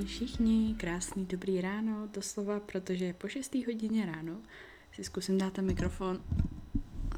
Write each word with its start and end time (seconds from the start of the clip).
Ahoj 0.00 0.08
všichni, 0.08 0.74
krásný 0.78 1.26
dobrý 1.26 1.60
ráno, 1.60 2.06
doslova, 2.06 2.60
protože 2.60 3.12
po 3.12 3.28
6. 3.28 3.54
hodině 3.66 4.06
ráno 4.06 4.42
si 4.92 5.04
zkusím 5.04 5.38
dát 5.38 5.52
ten 5.52 5.66
mikrofon 5.66 6.22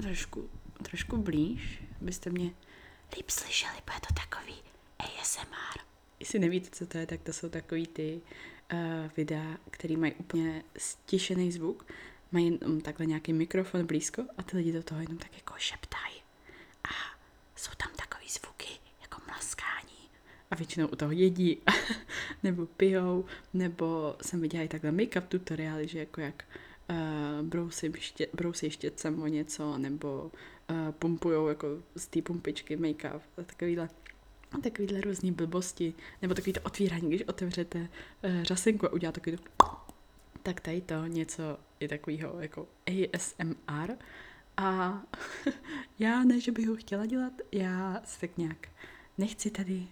trošku, 0.02 0.50
trošku 0.82 1.16
blíž, 1.16 1.82
abyste 2.00 2.30
mě 2.30 2.50
líp 3.16 3.30
slyšeli, 3.30 3.76
bude 3.84 3.96
to 4.08 4.14
takový 4.14 4.54
ASMR. 4.98 5.80
Jestli 6.20 6.38
nevíte, 6.38 6.68
co 6.72 6.86
to 6.86 6.98
je, 6.98 7.06
tak 7.06 7.20
to 7.22 7.32
jsou 7.32 7.48
takový 7.48 7.86
ty 7.86 8.20
uh, 8.72 8.78
videa, 9.16 9.56
které 9.70 9.96
mají 9.96 10.12
úplně 10.12 10.64
stišený 10.76 11.52
zvuk, 11.52 11.86
mají 12.32 12.44
jenom 12.44 12.80
takhle 12.80 13.06
nějaký 13.06 13.32
mikrofon 13.32 13.86
blízko 13.86 14.22
a 14.38 14.42
ty 14.42 14.56
lidi 14.56 14.72
do 14.72 14.82
toho 14.82 15.00
jenom 15.00 15.18
tak 15.18 15.36
jako 15.36 15.54
šeptají. 15.56 16.22
A 16.84 17.18
jsou 17.56 17.70
tam 17.76 17.90
takový 17.96 18.28
zvuky 18.28 18.78
jako 19.02 19.22
mlaskání 19.26 19.91
a 20.52 20.54
většinou 20.54 20.86
u 20.86 20.96
toho 20.96 21.12
jedí, 21.12 21.58
nebo 22.42 22.66
pijou, 22.66 23.24
nebo 23.54 24.16
jsem 24.22 24.40
viděla 24.40 24.64
i 24.64 24.68
takhle 24.68 24.92
make-up 24.92 25.22
tutoriály, 25.28 25.88
že 25.88 25.98
jako 25.98 26.20
jak 26.20 26.44
uh, 26.90 27.46
brousí, 27.46 27.92
ště, 27.98 28.28
brousí 28.34 28.70
štětcem 28.70 29.22
o 29.22 29.26
něco, 29.26 29.78
nebo 29.78 30.30
uh, 30.70 30.92
pumpujou 30.92 31.48
jako 31.48 31.66
z 31.96 32.06
té 32.06 32.22
pumpičky 32.22 32.76
make-up, 32.76 33.20
a 33.38 33.42
takovýhle 33.42 33.88
takovýhle 34.62 35.00
různý 35.00 35.32
blbosti, 35.32 35.94
nebo 36.22 36.34
takový 36.34 36.52
to 36.52 36.60
otvírání, 36.60 37.08
když 37.08 37.22
otevřete 37.22 37.78
uh, 37.78 38.42
řasenku 38.42 38.86
a 38.86 38.92
uděláte 38.92 39.20
takový 39.20 39.36
to 39.36 39.66
tak 40.42 40.60
tady 40.60 40.80
to 40.80 41.06
něco 41.06 41.58
je 41.80 41.88
takového 41.88 42.40
jako 42.40 42.68
ASMR 42.86 43.92
a 44.56 45.02
já 45.98 46.24
ne, 46.24 46.40
že 46.40 46.52
bych 46.52 46.68
ho 46.68 46.76
chtěla 46.76 47.06
dělat, 47.06 47.32
já 47.52 48.00
se 48.04 48.20
tak 48.20 48.38
nějak 48.38 48.68
nechci 49.18 49.50
tady 49.50 49.86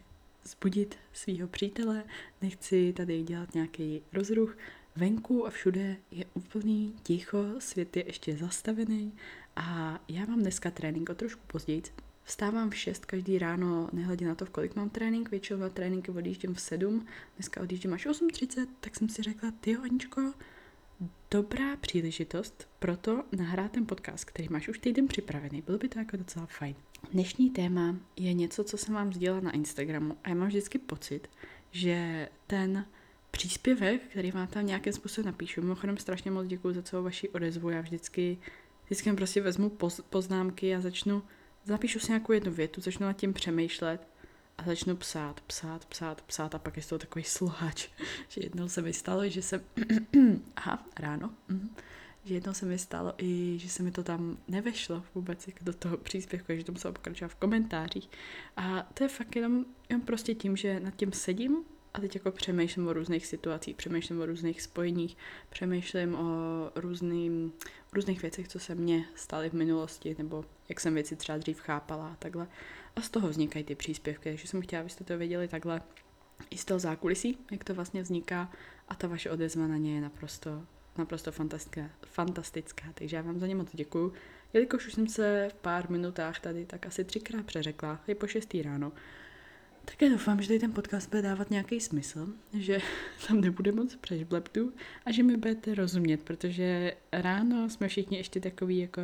zbudit 0.45 0.97
svého 1.13 1.49
přítele, 1.49 2.05
nechci 2.43 2.93
tady 2.97 3.23
dělat 3.23 3.55
nějaký 3.55 4.03
rozruch. 4.13 4.57
Venku 4.97 5.47
a 5.47 5.51
všude 5.51 5.97
je 6.11 6.25
úplný 6.35 6.95
ticho, 7.03 7.45
svět 7.59 7.97
je 7.97 8.07
ještě 8.07 8.37
zastavený 8.37 9.13
a 9.57 10.01
já 10.09 10.27
mám 10.27 10.41
dneska 10.41 10.71
trénink 10.71 11.09
o 11.09 11.15
trošku 11.15 11.43
později. 11.47 11.83
Vstávám 12.25 12.71
v 12.71 12.77
6 12.77 13.05
každý 13.05 13.39
ráno, 13.39 13.89
nehledě 13.93 14.27
na 14.27 14.35
to, 14.35 14.45
v 14.45 14.51
kolik 14.51 14.77
mám 14.77 14.91
trénink, 14.91 15.31
většinou 15.31 15.59
na 15.59 15.69
tréninky 15.69 16.11
odjíždím 16.11 16.55
v 16.55 16.61
7, 16.61 17.07
dneska 17.37 17.61
odjíždím 17.61 17.93
až 17.93 18.07
8.30, 18.07 18.67
tak 18.81 18.97
jsem 18.97 19.09
si 19.09 19.23
řekla, 19.23 19.51
ty 19.61 19.77
Aničko, 19.77 20.33
dobrá 21.31 21.77
příležitost 21.77 22.69
pro 22.79 22.97
to 22.97 23.25
nahrát 23.37 23.73
ten 23.73 23.87
podcast, 23.87 24.25
který 24.25 24.49
máš 24.49 24.69
už 24.69 24.79
týden 24.79 25.09
připravený. 25.09 25.63
Bylo 25.63 25.79
by 25.79 25.89
to 25.89 25.99
jako 25.99 26.17
docela 26.17 26.47
fajn. 26.47 26.75
Dnešní 27.09 27.51
téma 27.51 27.97
je 28.17 28.33
něco, 28.33 28.65
co 28.65 28.77
jsem 28.77 28.95
vám 28.95 29.13
sdělala 29.13 29.41
na 29.41 29.51
Instagramu 29.51 30.17
a 30.25 30.29
já 30.29 30.35
mám 30.35 30.49
vždycky 30.49 30.79
pocit, 30.79 31.29
že 31.71 32.29
ten 32.47 32.87
příspěvek, 33.31 34.03
který 34.03 34.31
vám 34.31 34.47
tam 34.47 34.67
nějakým 34.67 34.93
způsobem 34.93 35.27
napíšu, 35.27 35.61
mimochodem 35.61 35.97
strašně 35.97 36.31
moc 36.31 36.47
děkuji 36.47 36.75
za 36.75 36.83
celou 36.83 37.03
vaši 37.03 37.29
odezvu, 37.29 37.71
já 37.71 37.81
vždycky, 37.81 38.39
vždycky 38.85 39.13
prostě 39.13 39.41
vezmu 39.41 39.71
poz, 39.71 40.01
poznámky 40.11 40.75
a 40.75 40.81
začnu, 40.81 41.23
zapíšu 41.65 41.99
si 41.99 42.11
nějakou 42.11 42.33
jednu 42.33 42.53
větu, 42.53 42.81
začnu 42.81 43.07
nad 43.07 43.13
tím 43.13 43.33
přemýšlet 43.33 44.09
a 44.59 44.63
začnu 44.65 44.97
psát, 44.97 45.41
psát, 45.41 45.85
psát, 45.85 46.23
psát 46.23 46.55
a 46.55 46.59
pak 46.59 46.77
je 46.77 46.83
to 46.83 46.99
takový 46.99 47.25
sluhač, 47.25 47.89
že 48.29 48.43
jednou 48.43 48.69
se 48.69 48.83
mi 48.83 48.93
stalo, 48.93 49.29
že 49.29 49.43
jsem, 49.43 49.61
aha, 50.57 50.87
ráno, 50.99 51.35
mm, 51.49 51.77
že 52.25 52.35
jednou 52.35 52.55
se 52.55 52.67
mi 52.67 52.79
stalo 52.79 53.15
i, 53.19 53.59
že 53.59 53.69
se 53.69 53.83
mi 53.83 53.91
to 53.91 54.03
tam 54.03 54.39
nevešlo 54.49 55.03
vůbec 55.15 55.47
jako 55.47 55.59
do 55.65 55.73
toho 55.73 55.97
příspěvku, 55.97 56.53
že 56.57 56.65
to 56.65 56.73
musela 56.73 56.93
pokračovat 56.93 57.29
v 57.29 57.35
komentářích. 57.35 58.11
A 58.57 58.89
to 58.95 59.05
je 59.05 59.09
fakt 59.09 59.37
jenom, 59.37 59.65
jenom 59.89 60.07
prostě 60.07 60.35
tím, 60.35 60.57
že 60.57 60.81
nad 60.81 60.97
tím 60.97 61.13
sedím 61.13 61.65
a 61.95 62.01
teď 62.01 62.15
jako 62.15 62.31
přemýšlím 62.31 62.89
o 62.89 62.93
různých 62.93 63.27
situacích, 63.27 63.77
přemýšlím 63.77 64.21
o 64.21 64.27
různých 64.27 64.63
spojeních, 64.63 65.17
přemýšlím 65.51 66.15
o 66.15 66.29
různým, 66.75 67.53
různých 67.93 68.23
věcech, 68.23 68.49
co 68.49 68.59
se 68.59 68.75
mně 68.75 69.05
staly 69.15 69.51
v 69.51 69.53
minulosti, 69.53 70.15
nebo 70.19 70.45
jak 70.69 70.81
jsem 70.81 70.95
věci 70.95 71.17
třeba 71.17 71.39
dřív 71.39 71.61
chápala 71.61 72.09
a 72.09 72.17
takhle. 72.17 72.49
A 72.97 73.01
z 73.01 73.11
toho 73.11 73.29
vznikají 73.29 73.65
ty 73.65 73.75
příspěvky, 73.75 74.31
takže 74.31 74.49
jsem 74.49 74.63
chtěla, 74.63 74.81
abyste 74.81 75.05
to 75.05 75.19
věděli 75.19 75.49
takhle 75.49 75.83
i 76.51 76.59
z 76.59 76.65
toho 76.65 76.81
zákulisí, 76.81 77.39
jak 77.51 77.65
to 77.65 77.75
vlastně 77.75 78.03
vzniká 78.03 78.53
a 78.89 78.95
ta 78.95 79.09
vaše 79.09 79.31
odezva 79.31 79.67
na 79.67 79.77
ně 79.77 79.95
je 79.95 80.01
naprosto, 80.01 80.67
naprosto 80.99 81.33
fantastická, 81.33 81.91
fantastická. 82.07 82.85
Takže 82.95 83.17
já 83.17 83.23
vám 83.23 83.39
za 83.39 83.47
ně 83.47 83.55
moc 83.55 83.69
děkuju. 83.73 84.13
Jelikož 84.53 84.87
už 84.87 84.93
jsem 84.93 85.09
se 85.09 85.49
v 85.51 85.55
pár 85.55 85.91
minutách 85.91 86.41
tady 86.41 86.67
tak 86.67 86.87
asi 86.87 87.05
třikrát 87.05 87.47
přeřekla, 87.47 88.01
je 88.07 88.15
po 88.15 88.27
šestý 88.27 88.63
ráno, 88.63 88.93
tak 89.85 90.03
já 90.03 90.09
doufám, 90.09 90.43
že 90.43 90.49
tady 90.49 90.59
ten 90.59 90.73
podcast 90.73 91.09
bude 91.11 91.23
dávat 91.23 91.51
nějaký 91.51 91.81
smysl, 91.81 92.29
že 92.59 92.79
tam 93.29 93.41
nebude 93.41 93.73
moc 93.73 93.97
přežbleptu 93.97 94.73
a 95.05 95.13
že 95.13 95.23
mi 95.23 95.37
budete 95.37 95.75
rozumět, 95.75 96.23
protože 96.23 96.97
ráno 97.13 97.71
jsme 97.71 97.89
všichni 97.89 98.17
ještě 98.17 98.41
takový 98.41 98.79
jako 98.79 99.03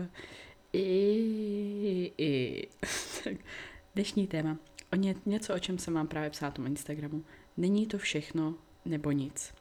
i, 0.73 2.13
i. 2.19 2.69
tak 3.25 3.35
dnešní 3.95 4.27
téma. 4.27 4.59
O 4.93 4.97
ně, 4.97 5.15
něco, 5.27 5.55
o 5.55 5.59
čem 5.59 5.79
se 5.79 5.91
mám 5.91 6.09
právě 6.09 6.31
psát 6.31 6.59
na 6.59 6.67
Instagramu. 6.67 7.25
Není 7.57 7.87
to 7.87 7.99
všechno 7.99 8.55
nebo 8.85 9.11
nic. 9.11 9.55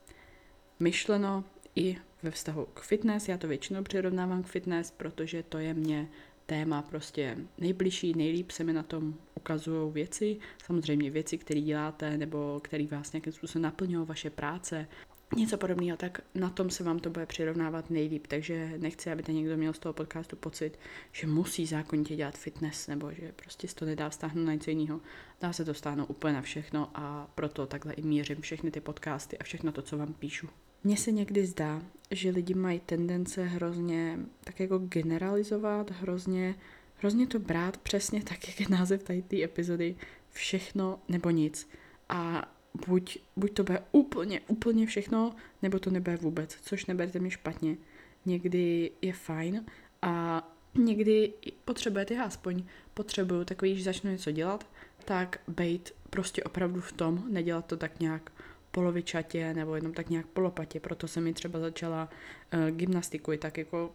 Myšleno 0.79 1.43
i 1.75 1.97
ve 2.25 2.31
vztahu 2.31 2.67
k 2.73 2.79
fitness, 2.79 3.29
já 3.29 3.37
to 3.37 3.47
většinou 3.47 3.83
přirovnávám 3.83 4.43
k 4.43 4.47
fitness, 4.47 4.91
protože 4.91 5.43
to 5.43 5.57
je 5.57 5.73
mě 5.73 6.07
téma 6.45 6.81
prostě 6.81 7.37
nejbližší, 7.57 8.13
nejlíp 8.13 8.51
se 8.51 8.63
mi 8.63 8.73
na 8.73 8.83
tom 8.83 9.15
ukazují 9.35 9.93
věci, 9.93 10.37
samozřejmě 10.65 11.11
věci, 11.11 11.37
které 11.37 11.61
děláte 11.61 12.17
nebo 12.17 12.59
které 12.63 12.87
vás 12.87 13.13
nějakým 13.13 13.33
způsobem 13.33 13.63
naplňují 13.63 14.07
vaše 14.07 14.29
práce, 14.29 14.87
něco 15.35 15.57
podobného, 15.57 15.97
tak 15.97 16.21
na 16.35 16.49
tom 16.49 16.69
se 16.69 16.83
vám 16.83 16.99
to 16.99 17.09
bude 17.09 17.25
přirovnávat 17.25 17.89
nejlíp. 17.89 18.27
Takže 18.27 18.73
nechci, 18.77 19.11
aby 19.11 19.23
ten 19.23 19.35
někdo 19.35 19.57
měl 19.57 19.73
z 19.73 19.79
toho 19.79 19.93
podcastu 19.93 20.35
pocit, 20.35 20.79
že 21.11 21.27
musí 21.27 21.65
zákonitě 21.65 22.15
dělat 22.15 22.37
fitness, 22.37 22.87
nebo 22.87 23.11
že 23.11 23.31
prostě 23.35 23.67
to 23.67 23.85
nedá 23.85 24.09
vztáhnout 24.09 24.45
na 24.45 24.53
něco 24.53 24.69
jiného. 24.69 25.01
Dá 25.41 25.53
se 25.53 25.65
to 25.65 25.73
stáhnout 25.73 26.09
úplně 26.09 26.33
na 26.33 26.41
všechno 26.41 26.89
a 26.95 27.27
proto 27.35 27.65
takhle 27.65 27.93
i 27.93 28.01
mířím 28.01 28.41
všechny 28.41 28.71
ty 28.71 28.81
podcasty 28.81 29.37
a 29.37 29.43
všechno 29.43 29.71
to, 29.71 29.81
co 29.81 29.97
vám 29.97 30.13
píšu. 30.13 30.49
Mně 30.85 30.97
se 30.97 31.11
někdy 31.11 31.45
zdá, 31.45 31.81
že 32.11 32.29
lidi 32.29 32.53
mají 32.53 32.79
tendence 32.79 33.43
hrozně 33.43 34.19
tak 34.43 34.59
jako 34.59 34.77
generalizovat, 34.77 35.91
hrozně, 35.91 36.55
hrozně 36.95 37.27
to 37.27 37.39
brát 37.39 37.77
přesně 37.77 38.23
tak, 38.23 38.47
jak 38.47 38.59
je 38.59 38.65
název 38.69 39.03
tady 39.03 39.21
té 39.21 39.43
epizody, 39.43 39.95
všechno 40.31 40.99
nebo 41.09 41.29
nic. 41.29 41.69
A 42.09 42.51
buď, 42.87 43.17
buď 43.35 43.53
to 43.53 43.63
bude 43.63 43.83
úplně, 43.91 44.41
úplně 44.47 44.87
všechno, 44.87 45.35
nebo 45.61 45.79
to 45.79 45.89
nebude 45.89 46.17
vůbec, 46.17 46.57
což 46.61 46.85
neberte 46.85 47.19
mi 47.19 47.31
špatně. 47.31 47.77
Někdy 48.25 48.91
je 49.01 49.13
fajn 49.13 49.65
a 50.01 50.43
někdy 50.75 51.33
potřebujete, 51.65 52.13
já 52.13 52.23
aspoň 52.23 52.63
potřebuju 52.93 53.45
takový, 53.45 53.77
že 53.77 53.83
začnu 53.83 54.11
něco 54.11 54.31
dělat, 54.31 54.69
tak 55.05 55.39
bejt 55.47 55.93
prostě 56.09 56.43
opravdu 56.43 56.81
v 56.81 56.91
tom, 56.91 57.23
nedělat 57.29 57.65
to 57.65 57.77
tak 57.77 57.99
nějak 57.99 58.31
polovičatě 58.75 59.53
nebo 59.53 59.75
jenom 59.75 59.93
tak 59.93 60.09
nějak 60.09 60.25
polopatě, 60.25 60.79
proto 60.79 61.07
jsem 61.07 61.23
mi 61.23 61.33
třeba 61.33 61.59
začala 61.59 62.09
uh, 62.53 62.77
gymnastiku 62.77 63.31
i 63.31 63.37
tak 63.37 63.57
jako 63.57 63.91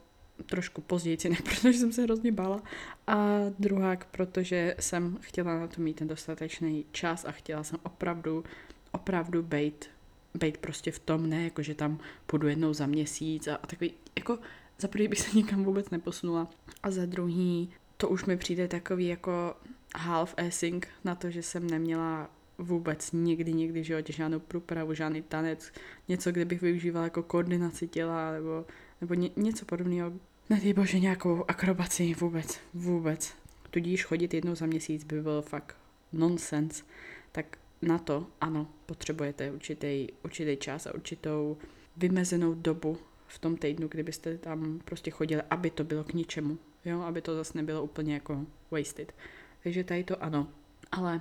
trošku 0.46 0.80
později, 0.80 1.18
ne 1.28 1.36
protože 1.44 1.72
jsem 1.72 1.92
se 1.92 2.02
hrozně 2.02 2.32
bála. 2.32 2.62
A 3.06 3.38
druhák, 3.58 4.04
protože 4.04 4.74
jsem 4.78 5.18
chtěla 5.20 5.60
na 5.60 5.66
to 5.66 5.80
mít 5.80 5.96
ten 5.96 6.08
dostatečný 6.08 6.84
čas 6.92 7.24
a 7.24 7.32
chtěla 7.32 7.64
jsem 7.64 7.78
opravdu, 7.82 8.44
opravdu 8.92 9.42
bejt, 9.42 9.90
bejt 10.34 10.56
prostě 10.56 10.92
v 10.92 10.98
tom, 10.98 11.28
ne 11.28 11.44
jako, 11.44 11.62
že 11.62 11.74
tam 11.74 11.98
půjdu 12.26 12.48
jednou 12.48 12.72
za 12.72 12.86
měsíc 12.86 13.48
a, 13.48 13.54
a 13.54 13.66
takový, 13.66 13.92
jako 14.16 14.38
za 14.78 14.88
prvý 14.88 15.08
bych 15.08 15.20
se 15.20 15.36
nikam 15.36 15.64
vůbec 15.64 15.90
neposunula 15.90 16.48
a 16.82 16.90
za 16.90 17.06
druhý 17.06 17.70
to 17.96 18.08
už 18.08 18.24
mi 18.24 18.36
přijde 18.36 18.68
takový 18.68 19.06
jako 19.06 19.54
half 19.96 20.34
assing 20.46 20.88
na 21.04 21.14
to, 21.14 21.30
že 21.30 21.42
jsem 21.42 21.70
neměla 21.70 22.30
vůbec 22.60 23.12
nikdy, 23.12 23.52
nikdy 23.52 23.80
v 23.80 23.84
životě 23.84 24.12
žádnou 24.12 24.40
průpravu, 24.40 24.94
žádný 24.94 25.22
tanec, 25.22 25.72
něco, 26.08 26.32
kde 26.32 26.44
bych 26.44 26.62
využívala 26.62 27.04
jako 27.04 27.22
koordinaci 27.22 27.88
těla 27.88 28.32
nebo, 28.32 28.66
nebo 29.00 29.14
ně, 29.14 29.30
něco 29.36 29.64
podobného. 29.64 30.12
Nedej 30.50 30.72
bože 30.72 31.00
nějakou 31.00 31.44
akrobaci, 31.48 32.14
vůbec, 32.14 32.60
vůbec. 32.74 33.34
Tudíž 33.70 34.04
chodit 34.04 34.34
jednou 34.34 34.54
za 34.54 34.66
měsíc 34.66 35.04
by 35.04 35.22
byl 35.22 35.42
fakt 35.42 35.76
nonsense. 36.12 36.84
Tak 37.32 37.58
na 37.82 37.98
to, 37.98 38.26
ano, 38.40 38.66
potřebujete 38.86 39.50
určitý, 39.50 40.08
určitý 40.24 40.56
čas 40.56 40.86
a 40.86 40.94
určitou 40.94 41.56
vymezenou 41.96 42.54
dobu 42.54 42.98
v 43.26 43.38
tom 43.38 43.56
týdnu, 43.56 43.88
kdybyste 43.88 44.38
tam 44.38 44.80
prostě 44.84 45.10
chodili, 45.10 45.42
aby 45.50 45.70
to 45.70 45.84
bylo 45.84 46.04
k 46.04 46.12
ničemu, 46.12 46.58
jo, 46.84 47.00
aby 47.00 47.22
to 47.22 47.36
zase 47.36 47.58
nebylo 47.58 47.82
úplně 47.82 48.14
jako 48.14 48.46
wasted. 48.70 49.14
Takže 49.62 49.84
tady 49.84 50.04
to 50.04 50.22
ano, 50.22 50.48
ale 50.92 51.20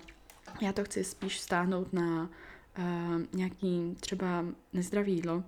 já 0.61 0.73
to 0.73 0.83
chci 0.83 1.03
spíš 1.03 1.39
stáhnout 1.39 1.93
na 1.93 2.29
uh, 2.77 3.21
nějaký 3.33 3.95
třeba 3.99 4.45
nezdravý 4.73 5.13
jídlo, 5.13 5.43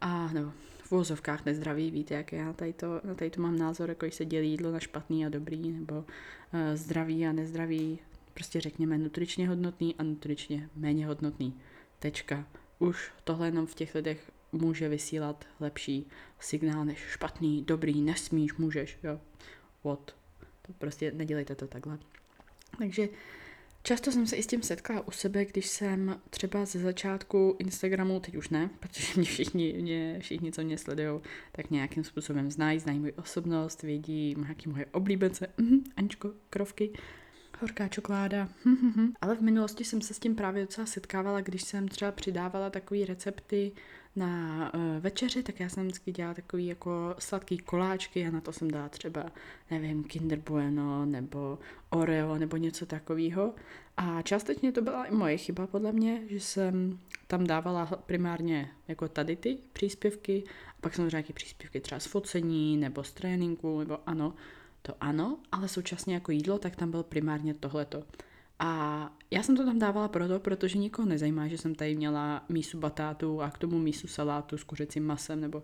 a, 0.00 0.32
nebo 0.32 0.52
v 0.82 0.90
vozovkách 0.90 1.44
nezdravý, 1.44 1.90
víte, 1.90 2.14
jak 2.14 2.32
já 2.32 2.52
tady 2.52 2.72
to, 2.72 3.00
na 3.04 3.14
tady 3.14 3.30
to 3.30 3.42
mám 3.42 3.58
názor, 3.58 3.88
jako 3.88 4.10
se 4.10 4.24
dělí 4.24 4.50
jídlo 4.50 4.72
na 4.72 4.80
špatný 4.80 5.26
a 5.26 5.28
dobrý, 5.28 5.70
nebo 5.70 5.94
uh, 5.94 6.04
zdravý 6.74 7.26
a 7.26 7.32
nezdravý, 7.32 7.98
prostě 8.34 8.60
řekněme 8.60 8.98
nutričně 8.98 9.48
hodnotný 9.48 9.94
a 9.98 10.02
nutričně 10.02 10.68
méně 10.76 11.06
hodnotný. 11.06 11.54
Tečka. 11.98 12.46
už 12.78 13.10
tohle 13.24 13.46
jenom 13.46 13.66
v 13.66 13.74
těch 13.74 13.94
lidech 13.94 14.30
může 14.52 14.88
vysílat 14.88 15.44
lepší 15.60 16.06
signál 16.40 16.84
než 16.84 16.98
špatný, 16.98 17.62
dobrý, 17.62 18.00
nesmíš, 18.00 18.54
můžeš, 18.54 18.98
jo. 19.02 19.20
What? 19.84 20.16
To 20.62 20.72
prostě 20.72 21.12
nedělejte 21.12 21.54
to 21.54 21.66
takhle. 21.66 21.98
Takže 22.78 23.08
Často 23.86 24.12
jsem 24.12 24.26
se 24.26 24.36
i 24.36 24.42
s 24.42 24.46
tím 24.46 24.62
setkala 24.62 25.08
u 25.08 25.10
sebe, 25.10 25.44
když 25.44 25.66
jsem 25.66 26.20
třeba 26.30 26.64
ze 26.64 26.78
začátku 26.78 27.56
Instagramu, 27.58 28.20
teď 28.20 28.36
už 28.36 28.48
ne, 28.48 28.70
protože 28.80 29.12
mě 29.16 29.24
všichni, 29.24 29.72
mě, 29.72 30.16
všichni 30.20 30.52
co 30.52 30.62
mě 30.62 30.78
sledují, 30.78 31.20
tak 31.52 31.70
nějakým 31.70 32.04
způsobem 32.04 32.50
znají, 32.50 32.78
znají 32.78 32.98
moji 32.98 33.12
osobnost, 33.12 33.82
vědí, 33.82 34.34
nějaký 34.38 34.68
moje 34.68 34.86
oblíbence, 34.86 35.46
mm, 35.58 35.84
Aničko, 35.96 36.32
krovky, 36.50 36.92
horká 37.60 37.88
čokoláda. 37.88 38.48
Ale 39.20 39.34
v 39.34 39.40
minulosti 39.40 39.84
jsem 39.84 40.00
se 40.00 40.14
s 40.14 40.18
tím 40.18 40.34
právě 40.34 40.62
docela 40.62 40.86
setkávala, 40.86 41.40
když 41.40 41.62
jsem 41.62 41.88
třeba 41.88 42.12
přidávala 42.12 42.70
takové 42.70 43.04
recepty 43.06 43.72
na 44.16 44.70
uh, 44.74 44.80
večeři, 45.00 45.42
tak 45.42 45.60
já 45.60 45.68
jsem 45.68 45.84
vždycky 45.84 46.12
dělala 46.12 46.34
takový 46.34 46.66
jako 46.66 47.14
sladký 47.18 47.58
koláčky 47.58 48.26
a 48.26 48.30
na 48.30 48.40
to 48.40 48.52
jsem 48.52 48.70
dala 48.70 48.88
třeba, 48.88 49.26
nevím, 49.70 50.04
Kinder 50.04 50.38
Bueno 50.38 51.06
nebo 51.06 51.58
Oreo 51.90 52.38
nebo 52.38 52.56
něco 52.56 52.86
takového. 52.86 53.54
A 53.96 54.22
částečně 54.22 54.72
to 54.72 54.82
byla 54.82 55.04
i 55.04 55.14
moje 55.14 55.36
chyba 55.36 55.66
podle 55.66 55.92
mě, 55.92 56.22
že 56.28 56.40
jsem 56.40 56.98
tam 57.26 57.46
dávala 57.46 57.86
primárně 57.86 58.70
jako 58.88 59.08
tady 59.08 59.36
ty 59.36 59.58
příspěvky, 59.72 60.44
a 60.68 60.80
pak 60.80 60.94
jsem 60.94 61.08
nějaké 61.08 61.32
příspěvky 61.32 61.80
třeba 61.80 62.00
z 62.00 62.06
focení 62.06 62.76
nebo 62.76 63.04
z 63.04 63.12
tréninku, 63.12 63.78
nebo 63.78 63.98
ano, 64.06 64.34
to 64.86 64.94
ano, 65.00 65.38
ale 65.52 65.68
současně 65.68 66.14
jako 66.14 66.32
jídlo, 66.32 66.58
tak 66.58 66.76
tam 66.76 66.90
byl 66.90 67.02
primárně 67.02 67.54
tohleto. 67.54 68.02
A 68.58 69.12
já 69.30 69.42
jsem 69.42 69.56
to 69.56 69.64
tam 69.64 69.78
dávala 69.78 70.08
proto, 70.08 70.40
protože 70.40 70.78
nikoho 70.78 71.08
nezajímá, 71.08 71.48
že 71.48 71.58
jsem 71.58 71.74
tady 71.74 71.96
měla 71.96 72.44
mísu 72.48 72.78
batátu 72.78 73.42
a 73.42 73.50
k 73.50 73.58
tomu 73.58 73.78
mísu 73.78 74.06
salátu 74.06 74.58
s 74.58 74.64
kuřecím 74.64 75.06
masem, 75.06 75.40
nebo 75.40 75.62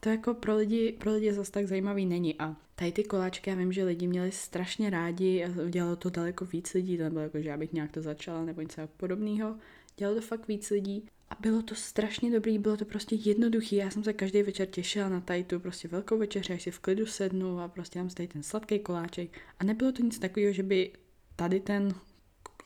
to 0.00 0.08
jako 0.08 0.34
pro 0.34 0.56
lidi, 0.56 0.96
pro 0.98 1.12
lidi 1.12 1.32
zase 1.32 1.52
tak 1.52 1.66
zajímavý 1.66 2.06
není. 2.06 2.40
A 2.40 2.56
tady 2.74 2.92
ty 2.92 3.04
koláčky, 3.04 3.50
já 3.50 3.56
vím, 3.56 3.72
že 3.72 3.84
lidi 3.84 4.06
měli 4.06 4.32
strašně 4.32 4.90
rádi 4.90 5.44
a 5.44 5.70
dělalo 5.70 5.96
to 5.96 6.10
daleko 6.10 6.44
víc 6.44 6.74
lidí, 6.74 6.96
to 6.96 7.02
nebylo 7.02 7.22
jako, 7.22 7.40
že 7.40 7.48
já 7.48 7.56
bych 7.56 7.72
nějak 7.72 7.92
to 7.92 8.02
začala 8.02 8.44
nebo 8.44 8.60
něco 8.60 8.88
podobného. 8.96 9.56
Dělalo 9.98 10.16
to 10.16 10.26
fakt 10.26 10.48
víc 10.48 10.70
lidí 10.70 11.08
a 11.30 11.34
bylo 11.40 11.62
to 11.62 11.74
strašně 11.74 12.30
dobrý, 12.30 12.58
bylo 12.58 12.76
to 12.76 12.84
prostě 12.84 13.14
jednoduchý. 13.14 13.76
Já 13.76 13.90
jsem 13.90 14.04
se 14.04 14.12
každý 14.12 14.42
večer 14.42 14.68
těšila 14.68 15.08
na 15.08 15.20
tady 15.20 15.44
tu 15.44 15.60
prostě 15.60 15.88
velkou 15.88 16.18
večeři, 16.18 16.52
až 16.52 16.62
si 16.62 16.70
v 16.70 16.78
klidu 16.78 17.06
sednu 17.06 17.60
a 17.60 17.68
prostě 17.68 17.98
mám 17.98 18.08
tady 18.08 18.28
ten 18.28 18.42
sladký 18.42 18.78
koláček. 18.78 19.38
A 19.58 19.64
nebylo 19.64 19.92
to 19.92 20.02
nic 20.02 20.18
takového, 20.18 20.52
že 20.52 20.62
by 20.62 20.92
tady 21.36 21.60
ten 21.60 21.94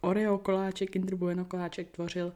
Oreo 0.01 0.39
koláček, 0.39 0.91
Kinder 0.91 1.15
Bueno 1.15 1.45
koláček 1.45 1.91
tvořil 1.91 2.33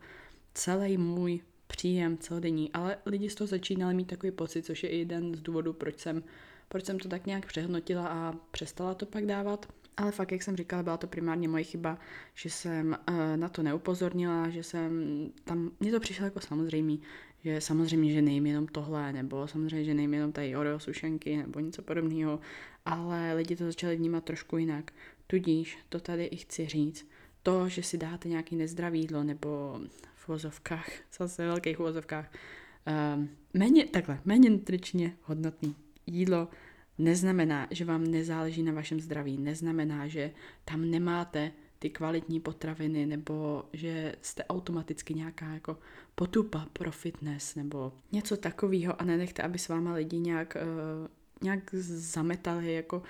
celý 0.54 0.98
můj 0.98 1.40
příjem 1.66 2.18
celodenní, 2.18 2.72
ale 2.72 2.98
lidi 3.06 3.30
z 3.30 3.34
toho 3.34 3.48
začínali 3.48 3.94
mít 3.94 4.08
takový 4.08 4.32
pocit, 4.32 4.64
což 4.64 4.82
je 4.82 4.88
i 4.88 4.98
jeden 4.98 5.34
z 5.34 5.40
důvodů, 5.40 5.72
proč 5.72 5.98
jsem, 5.98 6.22
proč 6.68 6.84
jsem 6.84 6.98
to 6.98 7.08
tak 7.08 7.26
nějak 7.26 7.46
přehnotila 7.46 8.08
a 8.08 8.34
přestala 8.50 8.94
to 8.94 9.06
pak 9.06 9.26
dávat. 9.26 9.72
Ale 9.96 10.12
fakt, 10.12 10.32
jak 10.32 10.42
jsem 10.42 10.56
říkala, 10.56 10.82
byla 10.82 10.96
to 10.96 11.06
primárně 11.06 11.48
moje 11.48 11.64
chyba, 11.64 11.98
že 12.34 12.50
jsem 12.50 12.96
uh, 13.08 13.36
na 13.36 13.48
to 13.48 13.62
neupozornila, 13.62 14.48
že 14.48 14.62
jsem 14.62 14.92
tam, 15.44 15.70
mně 15.80 15.90
to 15.90 16.00
přišlo 16.00 16.24
jako 16.24 16.40
samozřejmý, 16.40 17.02
že 17.44 17.60
samozřejmě, 17.60 18.12
že 18.12 18.22
nejím 18.22 18.46
jenom 18.46 18.66
tohle, 18.66 19.12
nebo 19.12 19.48
samozřejmě, 19.48 19.84
že 19.84 19.94
nejím 19.94 20.14
jenom 20.14 20.32
tady 20.32 20.56
Oreo 20.56 20.80
sušenky, 20.80 21.36
nebo 21.36 21.60
něco 21.60 21.82
podobného, 21.82 22.40
ale 22.84 23.34
lidi 23.34 23.56
to 23.56 23.64
začali 23.64 23.96
vnímat 23.96 24.24
trošku 24.24 24.56
jinak. 24.56 24.92
Tudíž 25.26 25.78
to 25.88 26.00
tady 26.00 26.24
i 26.24 26.36
chci 26.36 26.66
říct, 26.66 27.08
to, 27.42 27.68
že 27.68 27.82
si 27.82 27.98
dáte 27.98 28.28
nějaký 28.28 28.56
nezdravý 28.56 29.00
jídlo 29.00 29.24
nebo 29.24 29.80
v 30.16 30.28
uvozovkách, 30.28 30.88
zase 31.18 31.46
velkých 31.46 31.80
uvozovkách, 31.80 32.32
um, 33.14 33.28
méně, 33.54 33.86
takhle, 33.86 34.20
méně 34.24 34.50
nutričně 34.50 35.16
hodnotný 35.22 35.76
jídlo 36.06 36.48
neznamená, 36.98 37.68
že 37.70 37.84
vám 37.84 38.04
nezáleží 38.04 38.62
na 38.62 38.72
vašem 38.72 39.00
zdraví, 39.00 39.38
neznamená, 39.38 40.08
že 40.08 40.30
tam 40.64 40.90
nemáte 40.90 41.52
ty 41.78 41.90
kvalitní 41.90 42.40
potraviny 42.40 43.06
nebo 43.06 43.64
že 43.72 44.14
jste 44.22 44.44
automaticky 44.44 45.14
nějaká 45.14 45.46
jako 45.54 45.78
potupa 46.14 46.66
pro 46.72 46.92
fitness 46.92 47.54
nebo 47.54 47.92
něco 48.12 48.36
takového 48.36 49.00
a 49.00 49.04
nenechte, 49.04 49.42
aby 49.42 49.58
s 49.58 49.68
váma 49.68 49.94
lidi 49.94 50.18
nějak, 50.18 50.56
uh, 50.56 51.08
nějak 51.42 51.74
zametali 51.74 52.74
jako 52.74 53.02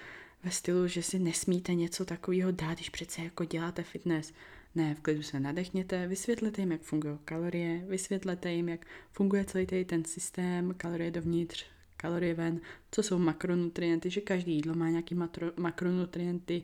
ve 0.44 0.50
stylu, 0.50 0.86
že 0.86 1.02
si 1.02 1.18
nesmíte 1.18 1.74
něco 1.74 2.04
takového 2.04 2.50
dát, 2.50 2.74
když 2.74 2.90
přece 2.90 3.22
jako 3.22 3.44
děláte 3.44 3.82
fitness. 3.82 4.32
Ne, 4.74 4.94
v 4.94 5.00
klidu 5.00 5.22
se 5.22 5.40
nadechněte, 5.40 6.06
vysvětlete 6.06 6.62
jim, 6.62 6.72
jak 6.72 6.80
fungují 6.80 7.18
kalorie, 7.24 7.84
vysvětlete 7.88 8.52
jim, 8.52 8.68
jak 8.68 8.86
funguje 9.12 9.44
celý 9.44 9.66
ten 9.66 10.04
systém, 10.04 10.74
kalorie 10.76 11.10
dovnitř, 11.10 11.66
kalorie 11.96 12.34
ven, 12.34 12.60
co 12.90 13.02
jsou 13.02 13.18
makronutrienty, 13.18 14.10
že 14.10 14.20
každý 14.20 14.54
jídlo 14.54 14.74
má 14.74 14.88
nějaký 14.88 15.14
matro, 15.14 15.52
makronutrienty, 15.56 16.62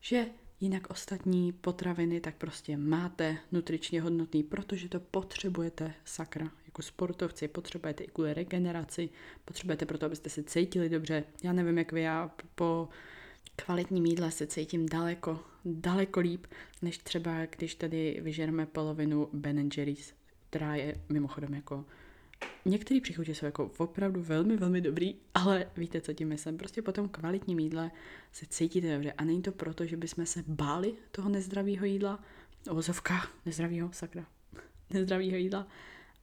že 0.00 0.26
jinak 0.60 0.90
ostatní 0.90 1.52
potraviny 1.52 2.20
tak 2.20 2.34
prostě 2.36 2.76
máte 2.76 3.36
nutričně 3.52 4.00
hodnotný, 4.02 4.42
protože 4.42 4.88
to 4.88 5.00
potřebujete, 5.00 5.94
sakra, 6.04 6.50
jako 6.64 6.82
sportovci, 6.82 7.48
potřebujete 7.48 8.04
i 8.04 8.06
kvůli 8.06 8.34
regeneraci, 8.34 9.08
potřebujete 9.44 9.86
proto, 9.86 10.06
abyste 10.06 10.30
se 10.30 10.42
cítili 10.42 10.88
dobře. 10.88 11.24
Já 11.42 11.52
nevím, 11.52 11.78
jak 11.78 11.92
vy, 11.92 12.02
já 12.02 12.30
po 12.54 12.88
kvalitním 13.56 14.06
jídle 14.06 14.30
se 14.30 14.46
cítím 14.46 14.88
daleko, 14.88 15.40
daleko 15.64 16.20
líp, 16.20 16.46
než 16.82 16.98
třeba 16.98 17.46
když 17.46 17.74
tady 17.74 18.20
vyžereme 18.22 18.66
polovinu 18.66 19.28
Ben 19.32 19.68
Jerry's, 19.76 20.14
která 20.50 20.74
je 20.74 20.94
mimochodem 21.08 21.54
jako 21.54 21.84
Některé 22.64 23.00
příchutě 23.00 23.34
jsou 23.34 23.46
jako 23.46 23.70
opravdu 23.76 24.22
velmi, 24.22 24.56
velmi 24.56 24.80
dobrý, 24.80 25.14
ale 25.34 25.66
víte, 25.76 26.00
co 26.00 26.12
tím 26.12 26.28
myslím. 26.28 26.58
Prostě 26.58 26.82
po 26.82 26.92
tom 26.92 27.08
kvalitním 27.08 27.58
jídle 27.58 27.90
se 28.32 28.46
cítíte 28.46 28.92
dobře. 28.94 29.12
A 29.12 29.24
není 29.24 29.42
to 29.42 29.52
proto, 29.52 29.86
že 29.86 29.96
bychom 29.96 30.26
se 30.26 30.44
báli 30.46 30.94
toho 31.10 31.28
nezdravého 31.28 31.86
jídla, 31.86 32.24
ozovka 32.70 33.28
nezdravého, 33.46 33.92
sakra, 33.92 34.26
nezdravého 34.90 35.36
jídla, 35.36 35.66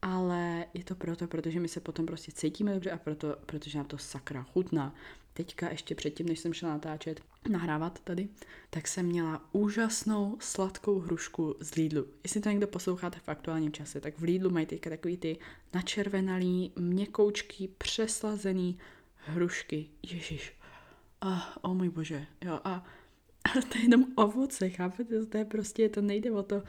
ale 0.01 0.65
je 0.73 0.83
to 0.83 0.95
proto, 0.95 1.27
protože 1.27 1.59
my 1.59 1.67
se 1.67 1.79
potom 1.79 2.05
prostě 2.05 2.31
cítíme 2.31 2.73
dobře 2.73 2.91
a 2.91 2.97
proto, 2.97 3.35
protože 3.45 3.77
nám 3.77 3.87
to 3.87 3.97
sakra 3.97 4.43
chutná. 4.43 4.95
Teďka 5.33 5.69
ještě 5.69 5.95
předtím, 5.95 6.25
než 6.25 6.39
jsem 6.39 6.53
šla 6.53 6.69
natáčet, 6.69 7.21
nahrávat 7.49 7.99
tady, 7.99 8.29
tak 8.69 8.87
jsem 8.87 9.05
měla 9.05 9.49
úžasnou 9.51 10.37
sladkou 10.39 10.99
hrušku 10.99 11.55
z 11.59 11.75
Lidlu. 11.75 12.05
Jestli 12.23 12.41
to 12.41 12.49
někdo 12.49 12.67
posloucháte 12.67 13.19
v 13.19 13.29
aktuálním 13.29 13.71
čase, 13.71 14.01
tak 14.01 14.19
v 14.19 14.23
Lidlu 14.23 14.49
mají 14.49 14.65
teďka 14.65 14.89
takový 14.89 15.17
ty 15.17 15.37
načervenalý, 15.73 16.71
měkoučký, 16.75 17.67
přeslazený 17.67 18.77
hrušky. 19.15 19.89
Ježíš. 20.03 20.53
Ah, 21.21 21.41
o 21.61 21.69
oh 21.69 21.73
můj 21.75 21.89
bože. 21.89 22.25
Jo, 22.41 22.59
a, 22.63 22.85
a 23.43 23.61
to 23.71 23.77
je 23.77 23.83
jenom 23.83 24.05
ovoce, 24.15 24.69
chápete? 24.69 25.25
To 25.25 25.37
je 25.37 25.45
prostě, 25.45 25.89
to 25.89 26.01
nejde 26.01 26.31
o 26.31 26.43
to, 26.43 26.63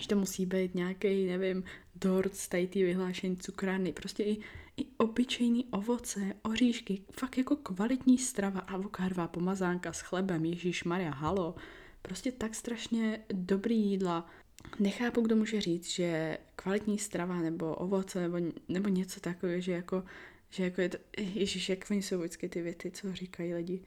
že 0.00 0.08
to 0.08 0.16
musí 0.16 0.46
být 0.46 0.74
nějaký, 0.74 1.26
nevím, 1.26 1.64
dort 1.94 2.36
z 2.36 2.48
ty 2.48 2.84
vyhlášení 2.84 3.36
cukrárny, 3.36 3.92
prostě 3.92 4.22
i, 4.22 4.38
i 4.76 4.86
obyčejný 4.96 5.64
ovoce, 5.70 6.20
oříšky, 6.42 7.02
fakt 7.10 7.38
jako 7.38 7.56
kvalitní 7.56 8.18
strava, 8.18 8.60
avokádová 8.60 9.28
pomazánka 9.28 9.92
s 9.92 10.00
chlebem, 10.00 10.44
Ježíš 10.44 10.84
Maria, 10.84 11.10
halo, 11.10 11.54
prostě 12.02 12.32
tak 12.32 12.54
strašně 12.54 13.20
dobrý 13.32 13.78
jídla. 13.78 14.30
Nechápu, 14.78 15.20
kdo 15.20 15.36
může 15.36 15.60
říct, 15.60 15.90
že 15.90 16.38
kvalitní 16.56 16.98
strava 16.98 17.40
nebo 17.40 17.74
ovoce 17.74 18.20
nebo, 18.20 18.52
nebo 18.68 18.88
něco 18.88 19.20
takového, 19.20 19.60
že 19.60 19.72
jako, 19.72 20.04
že 20.50 20.64
jako 20.64 20.80
je 20.80 20.88
to, 20.88 20.98
Ježíš, 21.18 21.68
jak 21.68 21.90
oni 21.90 22.02
jsou 22.02 22.18
vždycky 22.18 22.48
ty 22.48 22.62
věty, 22.62 22.90
co 22.90 23.14
říkají 23.14 23.54
lidi, 23.54 23.82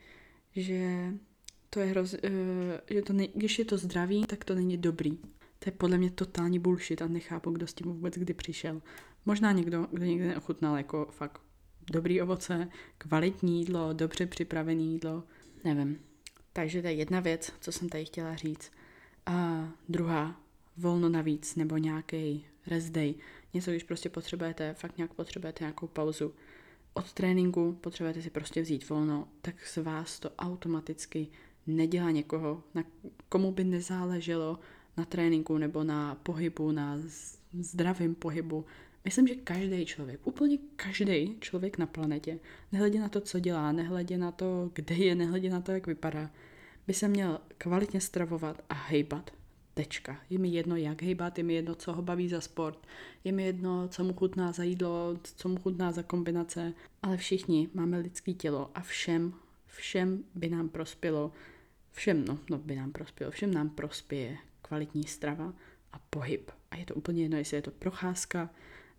že 0.56 1.12
to 1.70 1.80
je 1.80 1.86
hroz, 1.86 2.14
uh, 2.14 2.20
že 2.90 3.02
to 3.02 3.14
ne, 3.14 3.28
když 3.36 3.60
je 3.60 3.66
to 3.66 3.78
zdravý, 3.78 4.26
tak 4.26 4.46
to 4.46 4.56
není 4.56 4.78
dobrý. 4.78 5.20
To 5.60 5.70
je 5.70 5.72
podle 5.72 5.98
mě 5.98 6.12
totální 6.12 6.60
bullshit 6.60 7.02
a 7.02 7.08
nechápu, 7.08 7.52
kdo 7.52 7.68
s 7.68 7.74
tím 7.74 7.88
vůbec 7.88 8.14
kdy 8.14 8.34
přišel. 8.34 8.82
Možná 9.26 9.52
někdo, 9.52 9.88
kdo 9.92 10.06
někdy 10.06 10.28
neochutnal 10.28 10.78
jako 10.78 11.08
fakt 11.12 11.42
dobrý 11.92 12.22
ovoce, 12.22 12.68
kvalitní 12.98 13.60
jídlo, 13.60 13.94
dobře 13.94 14.26
připravené 14.26 14.82
jídlo, 14.82 15.24
nevím. 15.64 16.00
Takže 16.54 16.82
to 16.82 16.88
je 16.88 16.94
jedna 16.94 17.20
věc, 17.20 17.54
co 17.62 17.72
jsem 17.72 17.90
tady 17.90 18.06
chtěla 18.06 18.36
říct. 18.36 18.72
A 19.26 19.68
druhá, 19.90 20.42
volno 20.78 21.10
navíc 21.10 21.56
nebo 21.56 21.78
nějaký 21.78 22.46
rest 22.68 22.90
day. 22.90 23.16
Něco, 23.54 23.72
když 23.72 23.84
prostě 23.84 24.10
potřebujete, 24.10 24.74
fakt 24.74 24.98
nějak 24.98 25.14
potřebujete 25.14 25.64
nějakou 25.64 25.88
pauzu. 25.88 26.34
Od 26.94 27.14
tréninku 27.14 27.78
potřebujete 27.82 28.22
si 28.22 28.30
prostě 28.30 28.62
vzít 28.62 28.90
volno, 28.90 29.28
tak 29.42 29.68
z 29.68 29.78
vás 29.78 30.20
to 30.20 30.30
automaticky 30.30 31.28
nedělá 31.68 32.12
někoho, 32.12 32.64
na 32.74 32.84
komu 33.30 33.52
by 33.52 33.64
nezáleželo 33.64 34.60
na 34.98 35.06
tréninku 35.06 35.58
nebo 35.58 35.84
na 35.84 36.16
pohybu, 36.16 36.72
na 36.72 36.98
zdravém 37.60 38.16
pohybu. 38.16 38.66
Myslím, 39.06 39.28
že 39.28 39.36
každý 39.36 39.86
člověk, 39.86 40.28
úplně 40.28 40.58
každý 40.76 41.38
člověk 41.40 41.78
na 41.78 41.86
planetě, 41.86 42.40
nehledě 42.72 43.00
na 43.00 43.10
to, 43.10 43.22
co 43.22 43.40
dělá, 43.40 43.72
nehledě 43.72 44.18
na 44.18 44.32
to, 44.32 44.72
kde 44.74 44.96
je, 44.96 45.16
nehledě 45.16 45.50
na 45.50 45.62
to, 45.62 45.72
jak 45.72 45.88
vypadá, 45.88 46.30
by 46.88 46.94
se 46.94 47.08
měl 47.08 47.40
kvalitně 47.58 48.02
stravovat 48.02 48.62
a 48.70 48.74
hejbat. 48.74 49.32
Tečka. 49.74 50.18
Je 50.30 50.40
mi 50.40 50.50
jedno, 50.50 50.76
jak 50.76 51.02
hejbat, 51.02 51.38
je 51.38 51.44
mi 51.44 51.54
jedno, 51.54 51.76
co 51.76 51.94
ho 51.94 52.02
baví 52.02 52.30
za 52.30 52.42
sport, 52.42 52.88
je 53.24 53.32
mi 53.32 53.44
jedno, 53.44 53.88
co 53.88 54.04
mu 54.04 54.14
chutná 54.14 54.52
za 54.52 54.64
jídlo, 54.64 55.20
co 55.24 55.50
mu 55.50 55.58
chutná 55.58 55.92
za 55.92 56.04
kombinace, 56.04 56.74
ale 57.04 57.18
všichni 57.18 57.70
máme 57.74 57.98
lidský 57.98 58.34
tělo 58.34 58.72
a 58.76 58.82
všem, 58.82 59.34
všem 59.68 60.24
by 60.36 60.50
nám 60.50 60.70
prospělo, 60.70 61.32
všem, 61.92 62.26
no, 62.26 62.40
no 62.50 62.58
by 62.58 62.76
nám 62.76 62.92
prospělo, 62.92 63.32
všem 63.32 63.54
nám 63.54 63.70
prospěje 63.70 64.38
kvalitní 64.68 65.04
strava 65.04 65.54
a 65.94 66.00
pohyb. 66.10 66.52
A 66.72 66.76
je 66.76 66.86
to 66.86 66.96
úplně 66.96 67.24
jedno, 67.24 67.38
jestli 67.38 67.58
je 67.58 67.62
to 67.62 67.72
procházka, 67.72 68.50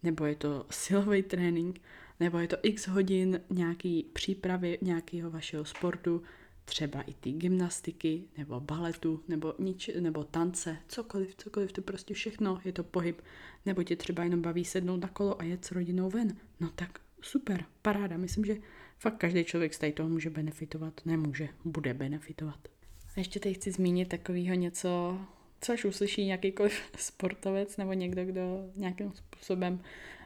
nebo 0.03 0.25
je 0.25 0.35
to 0.35 0.67
silový 0.71 1.23
trénink, 1.23 1.81
nebo 2.21 2.39
je 2.39 2.49
to 2.49 2.57
x 2.63 2.89
hodin 2.89 3.41
nějaký 3.51 4.03
přípravy 4.13 4.79
nějakého 4.83 5.31
vašeho 5.31 5.65
sportu, 5.65 6.23
třeba 6.65 7.03
i 7.03 7.15
ty 7.15 7.33
gymnastiky, 7.33 8.25
nebo 8.39 8.61
baletu, 8.61 9.23
nebo, 9.29 9.55
nič, 9.59 9.91
nebo 10.01 10.25
tance, 10.25 10.77
cokoliv, 10.89 11.35
cokoliv, 11.37 11.73
to 11.73 11.83
prostě 11.83 12.15
všechno, 12.15 12.61
je 12.65 12.73
to 12.73 12.85
pohyb. 12.85 13.23
Nebo 13.67 13.83
tě 13.83 13.97
třeba 13.97 14.25
jenom 14.25 14.43
baví 14.43 14.65
sednout 14.65 14.97
na 14.97 15.09
kolo 15.09 15.41
a 15.41 15.45
jet 15.45 15.65
s 15.65 15.73
rodinou 15.73 16.11
ven. 16.11 16.37
No 16.61 16.71
tak 16.75 17.01
super, 17.21 17.65
paráda. 17.83 18.17
Myslím, 18.17 18.45
že 18.45 18.57
fakt 18.99 19.17
každý 19.17 19.45
člověk 19.45 19.75
z 19.75 19.93
toho 19.95 20.09
může 20.09 20.31
benefitovat. 20.31 21.01
Nemůže, 21.05 21.49
bude 21.65 21.95
benefitovat. 21.95 22.69
A 23.17 23.21
ještě 23.21 23.41
teď 23.41 23.57
chci 23.57 23.73
zmínit 23.73 24.09
takového 24.09 24.55
něco, 24.55 25.21
co 25.61 25.73
až 25.73 25.85
uslyší 25.85 26.27
jakýkoliv 26.27 26.81
sportovec 26.97 27.77
nebo 27.77 27.93
někdo, 27.93 28.25
kdo 28.25 28.71
nějakým 28.77 29.13
způsobem 29.13 29.81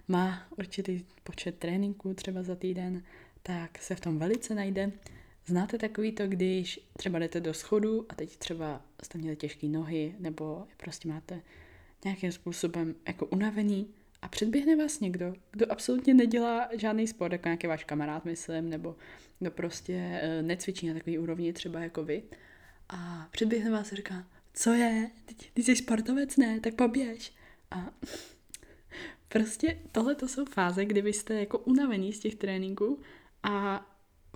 má 0.08 0.46
určitý 0.58 1.04
počet 1.24 1.58
tréninků 1.58 2.14
třeba 2.14 2.42
za 2.42 2.54
týden, 2.54 3.02
tak 3.42 3.78
se 3.78 3.94
v 3.94 4.00
tom 4.00 4.18
velice 4.18 4.54
najde. 4.54 4.92
Znáte 5.46 5.78
takový 5.78 6.12
to, 6.12 6.26
když 6.26 6.80
třeba 6.96 7.18
jdete 7.18 7.40
do 7.40 7.54
schodu 7.54 8.06
a 8.08 8.14
teď 8.14 8.36
třeba 8.36 8.82
jste 9.02 9.18
měli 9.18 9.36
těžké 9.36 9.66
nohy 9.66 10.14
nebo 10.18 10.66
prostě 10.76 11.08
máte 11.08 11.40
nějakým 12.04 12.32
způsobem 12.32 12.94
jako 13.06 13.26
unavený 13.26 13.88
a 14.22 14.28
předběhne 14.28 14.76
vás 14.76 15.00
někdo, 15.00 15.34
kdo 15.50 15.72
absolutně 15.72 16.14
nedělá 16.14 16.68
žádný 16.76 17.06
sport, 17.06 17.32
jako 17.32 17.48
nějaký 17.48 17.66
váš 17.66 17.84
kamarád, 17.84 18.24
myslím, 18.24 18.70
nebo 18.70 18.96
kdo 19.38 19.50
prostě 19.50 20.20
eh, 20.22 20.42
necvičí 20.42 20.88
na 20.88 20.94
takový 20.94 21.18
úrovni 21.18 21.52
třeba 21.52 21.80
jako 21.80 22.04
vy 22.04 22.22
a 22.88 23.28
předběhne 23.30 23.70
vás 23.70 23.92
a 23.92 23.96
říká, 23.96 24.24
co 24.60 24.72
je, 24.72 25.10
ty 25.54 25.62
jsi 25.62 25.76
sportovec, 25.76 26.36
ne, 26.36 26.60
tak 26.60 26.74
poběž. 26.74 27.34
A 27.70 27.76
prostě 29.28 29.78
tohle 29.92 30.14
to 30.14 30.28
jsou 30.28 30.44
fáze, 30.44 30.84
kdy 30.84 31.02
vy 31.02 31.12
jste 31.12 31.34
jako 31.34 31.58
unavení 31.58 32.12
z 32.12 32.18
těch 32.18 32.34
tréninků 32.34 33.00
a 33.42 33.86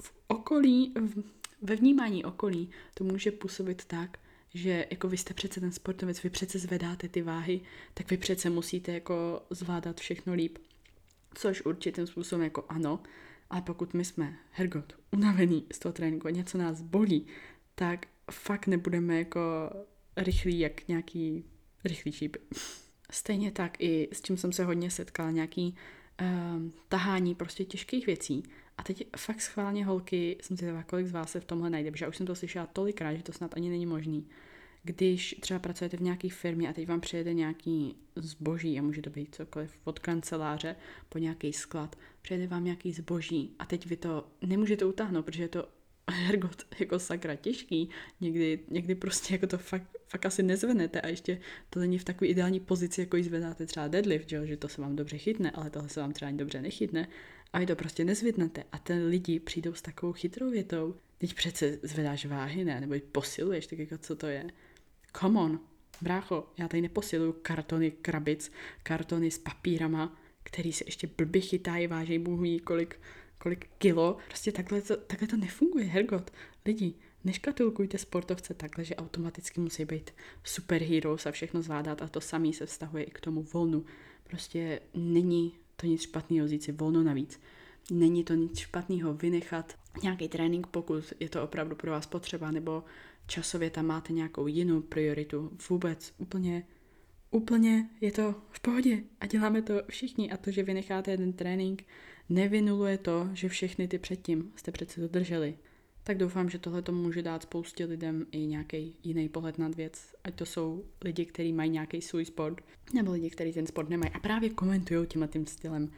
v 0.00 0.14
okolí, 0.26 0.94
v, 0.96 1.22
ve 1.62 1.76
vnímání 1.76 2.24
okolí 2.24 2.70
to 2.94 3.04
může 3.04 3.32
působit 3.32 3.84
tak, 3.84 4.18
že 4.54 4.86
jako 4.90 5.08
vy 5.08 5.16
jste 5.16 5.34
přece 5.34 5.60
ten 5.60 5.72
sportovec, 5.72 6.22
vy 6.22 6.30
přece 6.30 6.58
zvedáte 6.58 7.08
ty 7.08 7.22
váhy, 7.22 7.60
tak 7.94 8.10
vy 8.10 8.16
přece 8.16 8.50
musíte 8.50 8.92
jako 8.92 9.42
zvládat 9.50 10.00
všechno 10.00 10.34
líp. 10.34 10.58
Což 11.34 11.62
určitým 11.62 12.06
způsobem 12.06 12.44
jako 12.44 12.64
ano, 12.68 13.02
ale 13.50 13.62
pokud 13.62 13.94
my 13.94 14.04
jsme, 14.04 14.36
hergot, 14.50 14.92
unavení 15.12 15.66
z 15.72 15.78
toho 15.78 15.92
tréninku 15.92 16.26
a 16.26 16.30
něco 16.30 16.58
nás 16.58 16.82
bolí, 16.82 17.26
tak 17.74 18.06
fakt 18.30 18.66
nebudeme 18.66 19.18
jako 19.18 19.40
rychlý 20.16 20.58
jak 20.58 20.88
nějaký 20.88 21.44
rychlý 21.84 22.12
šíp. 22.12 22.36
Stejně 23.10 23.50
tak 23.50 23.80
i 23.80 24.08
s 24.12 24.22
čím 24.22 24.36
jsem 24.36 24.52
se 24.52 24.64
hodně 24.64 24.90
setkala, 24.90 25.30
nějaký 25.30 25.74
uh, 26.20 26.62
tahání 26.88 27.34
prostě 27.34 27.64
těžkých 27.64 28.06
věcí. 28.06 28.42
A 28.78 28.82
teď 28.82 29.06
fakt 29.16 29.40
schválně 29.40 29.84
holky, 29.84 30.38
jsem 30.40 30.56
si 30.56 30.66
kolik 30.86 31.06
z 31.06 31.12
vás 31.12 31.30
se 31.30 31.40
v 31.40 31.44
tomhle 31.44 31.70
najde, 31.70 31.90
protože 31.90 32.04
já 32.04 32.08
už 32.08 32.16
jsem 32.16 32.26
to 32.26 32.34
slyšela 32.34 32.66
tolikrát, 32.66 33.14
že 33.14 33.22
to 33.22 33.32
snad 33.32 33.56
ani 33.56 33.70
není 33.70 33.86
možný. 33.86 34.28
Když 34.82 35.36
třeba 35.40 35.60
pracujete 35.60 35.96
v 35.96 36.00
nějaké 36.00 36.28
firmě 36.30 36.68
a 36.68 36.72
teď 36.72 36.88
vám 36.88 37.00
přijede 37.00 37.34
nějaký 37.34 37.96
zboží, 38.16 38.78
a 38.78 38.82
může 38.82 39.02
to 39.02 39.10
být 39.10 39.34
cokoliv, 39.34 39.78
od 39.84 39.98
kanceláře 39.98 40.76
po 41.08 41.18
nějaký 41.18 41.52
sklad, 41.52 41.96
přijede 42.22 42.46
vám 42.46 42.64
nějaký 42.64 42.92
zboží 42.92 43.54
a 43.58 43.66
teď 43.66 43.86
vy 43.86 43.96
to 43.96 44.26
nemůžete 44.42 44.84
utáhnout, 44.84 45.24
protože 45.24 45.42
je 45.42 45.48
to 45.48 45.68
hergot 46.10 46.62
jako 46.78 46.98
sakra 46.98 47.36
těžký, 47.36 47.90
někdy, 48.20 48.58
někdy 48.70 48.94
prostě 48.94 49.34
jako 49.34 49.46
to 49.46 49.58
fakt, 49.58 49.96
fakt 50.08 50.26
asi 50.26 50.42
nezvednete 50.42 51.00
a 51.00 51.08
ještě 51.08 51.40
to 51.70 51.80
není 51.80 51.98
v 51.98 52.04
takové 52.04 52.28
ideální 52.28 52.60
pozici, 52.60 53.00
jako 53.00 53.16
ji 53.16 53.24
zvedáte 53.24 53.66
třeba 53.66 53.88
deadlift, 53.88 54.28
že, 54.28 54.46
že 54.46 54.56
to 54.56 54.68
se 54.68 54.82
vám 54.82 54.96
dobře 54.96 55.18
chytne, 55.18 55.50
ale 55.50 55.70
tohle 55.70 55.88
se 55.88 56.00
vám 56.00 56.12
třeba 56.12 56.28
ani 56.28 56.38
dobře 56.38 56.62
nechytne. 56.62 57.08
A 57.52 57.58
vy 57.58 57.66
to 57.66 57.76
prostě 57.76 58.04
nezvednete 58.04 58.64
a 58.72 58.78
ten 58.78 59.06
lidi 59.06 59.40
přijdou 59.40 59.74
s 59.74 59.82
takovou 59.82 60.12
chytrou 60.12 60.50
větou, 60.50 60.94
teď 61.18 61.34
přece 61.34 61.78
zvedáš 61.82 62.26
váhy, 62.26 62.64
ne, 62.64 62.80
nebo 62.80 62.94
posiluješ, 63.12 63.66
tak 63.66 63.78
jako 63.78 63.98
co 63.98 64.16
to 64.16 64.26
je. 64.26 64.44
Come 65.20 65.40
on, 65.40 65.60
brácho, 66.00 66.46
já 66.58 66.68
tady 66.68 66.80
neposiluju 66.80 67.32
kartony 67.32 67.90
krabic, 67.90 68.52
kartony 68.82 69.30
s 69.30 69.38
papírama, 69.38 70.20
který 70.42 70.72
se 70.72 70.84
ještě 70.86 71.06
blbě 71.16 71.40
chytají, 71.40 71.86
váží 71.86 72.18
bůh 72.18 72.60
kolik 72.64 73.00
kolik 73.44 73.68
kilo. 73.78 74.16
Prostě 74.28 74.52
takhle 74.52 74.82
to, 74.82 74.96
takhle 74.96 75.28
to 75.28 75.36
nefunguje, 75.36 75.84
hergot. 75.84 76.30
Lidi, 76.66 76.94
neškatulkujte 77.24 77.98
sportovce 77.98 78.54
takhle, 78.54 78.84
že 78.84 78.96
automaticky 78.96 79.60
musí 79.60 79.84
být 79.84 80.10
superheroes 80.44 81.26
a 81.26 81.30
všechno 81.30 81.62
zvládat 81.62 82.02
a 82.02 82.08
to 82.08 82.20
samý 82.20 82.52
se 82.52 82.66
vztahuje 82.66 83.04
i 83.04 83.10
k 83.10 83.20
tomu 83.20 83.42
volnu. 83.42 83.84
Prostě 84.24 84.80
není 84.94 85.52
to 85.76 85.86
nic 85.86 86.02
špatného 86.02 86.46
vzít 86.46 86.62
si 86.62 86.72
volno 86.72 87.02
navíc. 87.02 87.40
Není 87.90 88.24
to 88.24 88.34
nic 88.34 88.58
špatného 88.58 89.14
vynechat 89.14 89.78
nějaký 90.02 90.28
trénink, 90.28 90.66
pokud 90.66 91.12
je 91.20 91.28
to 91.28 91.42
opravdu 91.42 91.76
pro 91.76 91.90
vás 91.90 92.06
potřeba, 92.06 92.50
nebo 92.50 92.84
časově 93.26 93.70
tam 93.70 93.86
máte 93.86 94.12
nějakou 94.12 94.46
jinou 94.46 94.80
prioritu. 94.80 95.50
Vůbec 95.68 96.14
úplně, 96.18 96.66
úplně 97.30 97.90
je 98.00 98.12
to 98.12 98.34
v 98.50 98.60
pohodě 98.60 99.02
a 99.20 99.26
děláme 99.26 99.62
to 99.62 99.74
všichni. 99.88 100.30
A 100.30 100.36
to, 100.36 100.50
že 100.50 100.62
vynecháte 100.62 101.10
jeden 101.10 101.32
trénink, 101.32 101.84
nevinuluje 102.28 102.98
to, 102.98 103.28
že 103.32 103.48
všechny 103.48 103.88
ty 103.88 103.98
předtím 103.98 104.52
jste 104.56 104.72
přece 104.72 105.00
dodrželi. 105.00 105.54
Tak 106.04 106.18
doufám, 106.18 106.50
že 106.50 106.58
tohle 106.58 106.82
to 106.82 106.92
může 106.92 107.22
dát 107.22 107.42
spoustě 107.42 107.84
lidem 107.84 108.26
i 108.32 108.38
nějaký 108.46 108.96
jiný 109.02 109.28
pohled 109.28 109.58
na 109.58 109.68
věc. 109.68 110.14
Ať 110.24 110.34
to 110.34 110.46
jsou 110.46 110.84
lidi, 111.04 111.26
kteří 111.26 111.52
mají 111.52 111.70
nějaký 111.70 112.02
svůj 112.02 112.24
sport, 112.24 112.64
nebo 112.94 113.12
lidi, 113.12 113.30
kteří 113.30 113.52
ten 113.52 113.66
sport 113.66 113.88
nemají 113.88 114.12
a 114.12 114.18
právě 114.18 114.50
komentují 114.50 115.06
tímhle 115.06 115.28
tím 115.28 115.46
stylem 115.46 115.90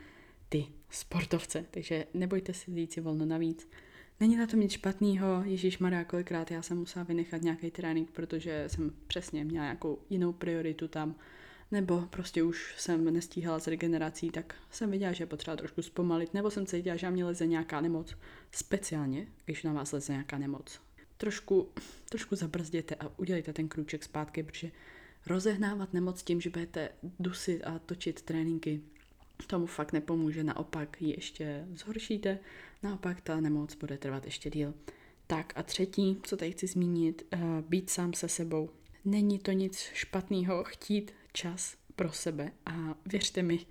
ty 0.49 0.67
sportovce. 0.91 1.65
Takže 1.71 2.07
nebojte 2.15 2.55
si 2.55 2.71
vzít 2.71 2.93
si 2.93 3.01
volno 3.01 3.27
navíc. 3.27 3.69
Není 4.21 4.37
na 4.37 4.47
tom 4.47 4.61
nic 4.61 4.73
špatného, 4.73 5.43
Ježíš 5.45 5.79
Maria, 5.79 6.05
kolikrát 6.05 6.51
já 6.51 6.63
jsem 6.63 6.79
musela 6.79 7.05
vynechat 7.05 7.43
nějaký 7.43 7.71
trénink, 7.71 8.11
protože 8.11 8.65
jsem 8.67 8.93
přesně 9.07 9.45
měla 9.45 9.65
nějakou 9.65 9.99
jinou 10.11 10.33
prioritu 10.33 10.89
tam 10.89 11.15
nebo 11.71 12.01
prostě 12.11 12.43
už 12.43 12.75
jsem 12.79 13.15
nestíhala 13.15 13.59
s 13.59 13.67
regenerací, 13.67 14.31
tak 14.31 14.55
jsem 14.71 14.91
viděla, 14.91 15.13
že 15.13 15.23
je 15.23 15.27
potřeba 15.27 15.57
trošku 15.57 15.83
zpomalit, 15.83 16.35
nebo 16.35 16.51
jsem 16.51 16.67
cítila, 16.67 16.97
že 16.97 17.11
mě 17.11 17.25
leze 17.25 17.47
nějaká 17.47 17.81
nemoc, 17.81 18.17
speciálně, 18.53 19.27
když 19.45 19.63
na 19.63 19.73
vás 19.73 19.93
leze 19.93 20.13
nějaká 20.13 20.39
nemoc. 20.39 20.81
Trošku, 21.17 21.69
trošku 22.09 22.37
zabrzděte 22.37 22.95
a 22.95 23.19
udělejte 23.19 23.53
ten 23.53 23.69
krůček 23.69 24.05
zpátky, 24.05 24.43
protože 24.43 24.71
rozehnávat 25.27 25.95
nemoc 25.95 26.23
tím, 26.23 26.41
že 26.41 26.51
budete 26.51 26.89
dusit 27.19 27.63
a 27.65 27.79
točit 27.79 28.23
tréninky, 28.23 28.81
tomu 29.47 29.67
fakt 29.67 29.93
nepomůže, 29.93 30.45
naopak 30.45 31.03
ji 31.03 31.11
ještě 31.11 31.67
zhoršíte, 31.75 32.39
naopak 32.83 33.21
ta 33.21 33.41
nemoc 33.41 33.75
bude 33.75 33.99
trvat 33.99 34.25
ještě 34.25 34.51
díl. 34.51 34.75
Tak 35.27 35.53
a 35.57 35.63
třetí, 35.63 36.21
co 36.23 36.37
tady 36.37 36.53
chci 36.53 36.67
zmínit, 36.67 37.27
uh, 37.35 37.41
být 37.69 37.91
sám 37.91 38.13
se 38.13 38.29
sebou. 38.29 38.71
Není 39.05 39.39
to 39.39 39.53
nic 39.53 39.79
špatného 39.79 40.65
chtít 40.65 41.13
čas 41.37 41.77
pro 41.97 42.13
sebe 42.13 42.53
a 42.67 42.95
věřte 43.07 43.43
mi, 43.43 43.67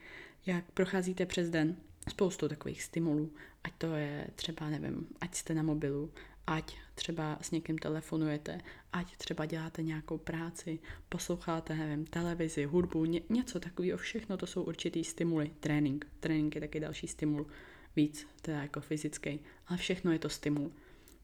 jak 0.46 0.72
procházíte 0.72 1.26
přes 1.26 1.50
den 1.50 1.78
spoustu 2.10 2.50
takových 2.50 2.84
stimulů, 2.84 3.34
ať 3.64 3.74
to 3.78 3.96
je 3.96 4.28
třeba, 4.36 4.70
nevím, 4.70 5.08
ať 5.22 5.36
jste 5.36 5.54
na 5.54 5.64
mobilu, 5.64 6.14
ať 6.48 6.78
třeba 6.96 7.38
s 7.42 7.52
někým 7.52 7.78
telefonujete, 7.78 8.62
ať 8.94 9.18
třeba 9.18 9.46
děláte 9.46 9.84
nějakou 9.84 10.18
práci, 10.18 10.80
posloucháte, 11.10 11.76
nevím, 11.76 12.06
televizi, 12.06 12.66
hudbu, 12.66 13.06
ně, 13.06 13.22
něco 13.30 13.60
takového, 13.60 13.98
všechno 13.98 14.38
to 14.38 14.48
jsou 14.48 14.64
určitý 14.64 15.04
stimuly. 15.04 15.52
Trénink, 15.60 16.08
trénink 16.20 16.56
je 16.56 16.62
taky 16.62 16.80
další 16.80 17.08
stimul, 17.08 17.48
víc, 17.96 18.28
teda 18.42 18.62
jako 18.62 18.82
fyzický, 18.82 19.40
ale 19.68 19.78
všechno 19.78 20.12
je 20.12 20.20
to 20.20 20.30
stimul. 20.30 20.72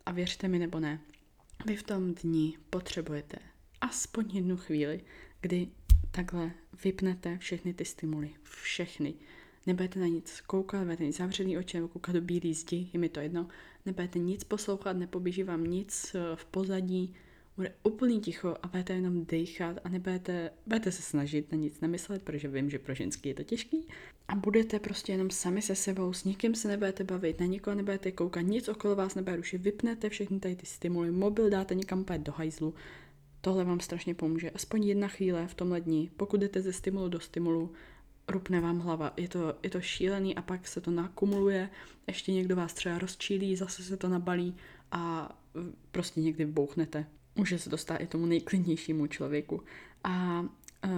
A 0.05 0.11
věřte 0.11 0.47
mi 0.47 0.59
nebo 0.59 0.79
ne, 0.79 0.99
vy 1.65 1.75
v 1.75 1.83
tom 1.83 2.13
dni 2.13 2.57
potřebujete 2.69 3.37
aspoň 3.81 4.29
jednu 4.33 4.57
chvíli, 4.57 5.01
kdy 5.41 5.67
takhle 6.11 6.51
vypnete 6.83 7.37
všechny 7.37 7.73
ty 7.73 7.85
stimuly. 7.85 8.29
Všechny. 8.43 9.13
Nebudete 9.67 9.99
na 9.99 10.07
nic 10.07 10.41
koukat, 10.41 10.79
nebudete 10.79 11.03
nic 11.05 11.17
zavřený 11.17 11.57
oči, 11.57 11.77
nebo 11.77 11.87
koukat 11.87 12.15
do 12.15 12.21
bílé 12.21 12.53
zdi, 12.53 12.89
je 12.93 12.99
mi 12.99 13.09
to 13.09 13.19
jedno. 13.19 13.47
Nebudete 13.85 14.19
nic 14.19 14.43
poslouchat, 14.43 14.93
nepoběží 14.93 15.43
vám 15.43 15.63
nic 15.63 16.15
eh, 16.15 16.35
v 16.35 16.45
pozadí, 16.45 17.13
bude 17.57 17.73
úplný 17.83 18.21
ticho 18.21 18.55
a 18.63 18.67
budete 18.67 18.93
jenom 18.93 19.25
dechat 19.25 19.77
a 19.83 19.89
nebudete, 19.89 20.51
budete 20.67 20.91
se 20.91 21.01
snažit 21.01 21.51
na 21.51 21.57
nic 21.57 21.81
nemyslet, 21.81 22.23
protože 22.23 22.47
vím, 22.47 22.69
že 22.69 22.79
pro 22.79 22.93
ženský 22.93 23.29
je 23.29 23.35
to 23.35 23.43
těžký. 23.43 23.87
A 24.27 24.35
budete 24.35 24.79
prostě 24.79 25.11
jenom 25.11 25.29
sami 25.29 25.61
se 25.61 25.75
sebou, 25.75 26.13
s 26.13 26.23
nikým 26.23 26.55
se 26.55 26.67
nebudete 26.67 27.03
bavit, 27.03 27.39
na 27.39 27.45
nikoho 27.45 27.75
nebudete 27.75 28.11
koukat, 28.11 28.45
nic 28.45 28.67
okolo 28.69 28.95
vás 28.95 29.15
nebude 29.15 29.35
rušit, 29.35 29.61
vypnete 29.61 30.09
všechny 30.09 30.39
tady 30.39 30.55
ty 30.55 30.65
stimuly, 30.65 31.11
mobil 31.11 31.49
dáte 31.49 31.75
někam 31.75 32.05
do 32.17 32.31
hajzlu 32.31 32.73
tohle 33.41 33.63
vám 33.63 33.79
strašně 33.79 34.15
pomůže. 34.15 34.49
Aspoň 34.49 34.83
jedna 34.83 35.07
chvíle 35.07 35.47
v 35.47 35.53
tomhle 35.53 35.81
dni, 35.81 36.11
pokud 36.17 36.39
jdete 36.39 36.61
ze 36.61 36.73
stimulu 36.73 37.09
do 37.09 37.19
stimulu, 37.19 37.73
rupne 38.27 38.61
vám 38.61 38.79
hlava. 38.79 39.13
Je 39.17 39.27
to, 39.27 39.55
je 39.63 39.69
to 39.69 39.81
šílený 39.81 40.35
a 40.35 40.41
pak 40.41 40.67
se 40.67 40.81
to 40.81 40.91
nakumuluje, 40.91 41.69
ještě 42.07 42.31
někdo 42.31 42.55
vás 42.55 42.73
třeba 42.73 42.97
rozčílí, 42.97 43.55
zase 43.55 43.83
se 43.83 43.97
to 43.97 44.09
nabalí 44.09 44.55
a 44.91 45.35
prostě 45.91 46.21
někdy 46.21 46.45
bouchnete. 46.45 47.05
Může 47.35 47.59
se 47.59 47.69
to 47.69 47.77
stát 47.77 48.01
i 48.01 48.07
tomu 48.07 48.25
nejklidnějšímu 48.25 49.07
člověku. 49.07 49.63
A 50.03 50.45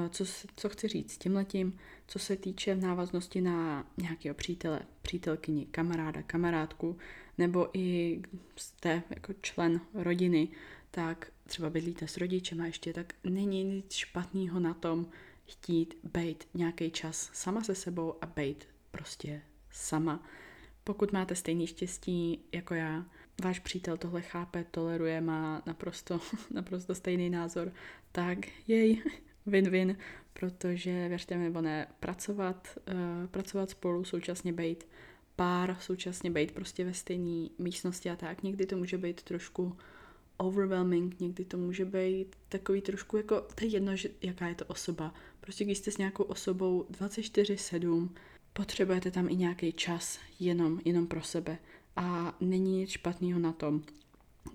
co, 0.10 0.26
co 0.56 0.70
chci 0.70 0.88
říct 0.88 1.18
tím 1.18 1.36
letím, 1.36 1.78
co 2.08 2.20
se 2.20 2.36
týče 2.36 2.76
návaznosti 2.76 3.42
na 3.42 3.88
nějakého 3.98 4.36
přítele, 4.36 4.80
přítelkyni, 5.02 5.66
kamaráda, 5.66 6.22
kamarádku, 6.22 6.98
nebo 7.38 7.70
i 7.74 8.22
jste 8.56 9.04
jako 9.10 9.34
člen 9.42 9.82
rodiny, 9.94 10.48
tak 10.92 11.32
třeba 11.48 11.70
bydlíte 11.70 12.08
s 12.08 12.18
rodičem 12.18 12.62
a 12.62 12.66
ještě, 12.66 12.94
tak 12.94 13.14
není 13.24 13.64
nic 13.64 13.94
špatného 13.94 14.60
na 14.60 14.74
tom 14.74 15.08
chtít 15.46 15.98
být 16.14 16.44
nějaký 16.54 16.92
čas 16.92 17.30
sama 17.34 17.64
se 17.64 17.76
sebou 17.76 18.16
a 18.22 18.26
být 18.26 18.68
prostě 18.92 19.42
sama. 19.72 20.24
Pokud 20.84 21.12
máte 21.12 21.36
stejný 21.36 21.68
štěstí 21.68 22.40
jako 22.52 22.74
já, 22.74 23.06
váš 23.44 23.60
přítel 23.60 23.98
tohle 23.98 24.22
chápe, 24.22 24.66
toleruje, 24.72 25.22
má 25.22 25.62
naprosto, 25.66 26.20
naprosto 26.52 26.96
stejný 26.96 27.30
názor, 27.30 27.74
tak 28.12 28.38
jej, 28.68 29.04
win-win, 29.48 29.98
protože 30.34 31.08
věřte 31.08 31.38
mi 31.38 31.44
nebo 31.44 31.62
ne, 31.62 31.88
pracovat, 32.00 32.78
uh, 32.94 33.28
pracovat 33.28 33.70
spolu, 33.70 34.04
současně 34.04 34.54
být 34.54 34.88
pár, 35.36 35.78
současně 35.80 36.32
být 36.32 36.52
prostě 36.52 36.86
ve 36.86 36.94
stejné 36.94 37.50
místnosti 37.60 38.10
a 38.10 38.16
tak, 38.16 38.44
někdy 38.44 38.66
to 38.66 38.78
může 38.78 38.98
být 38.98 39.24
trošku 39.24 39.78
overwhelming, 40.38 41.20
někdy 41.20 41.46
to 41.46 41.58
může 41.58 41.86
být 41.86 42.36
takový 42.50 42.82
trošku 42.82 43.18
jako, 43.18 43.42
to 43.42 43.66
je 43.66 43.68
jedno, 43.68 43.96
že, 43.96 44.10
jaká 44.22 44.48
je 44.48 44.56
to 44.56 44.66
osoba. 44.66 45.14
Prostě 45.42 45.64
když 45.64 45.78
jste 45.78 45.92
s 45.92 45.98
nějakou 45.98 46.24
osobou 46.24 46.86
24-7, 46.92 48.10
potřebujete 48.54 49.12
tam 49.12 49.30
i 49.30 49.36
nějaký 49.36 49.74
čas 49.74 50.20
jenom, 50.40 50.82
jenom 50.86 51.08
pro 51.08 51.22
sebe. 51.22 51.58
A 51.96 52.38
není 52.42 52.78
nic 52.78 52.90
špatného 52.90 53.40
na 53.40 53.54
tom, 53.54 53.82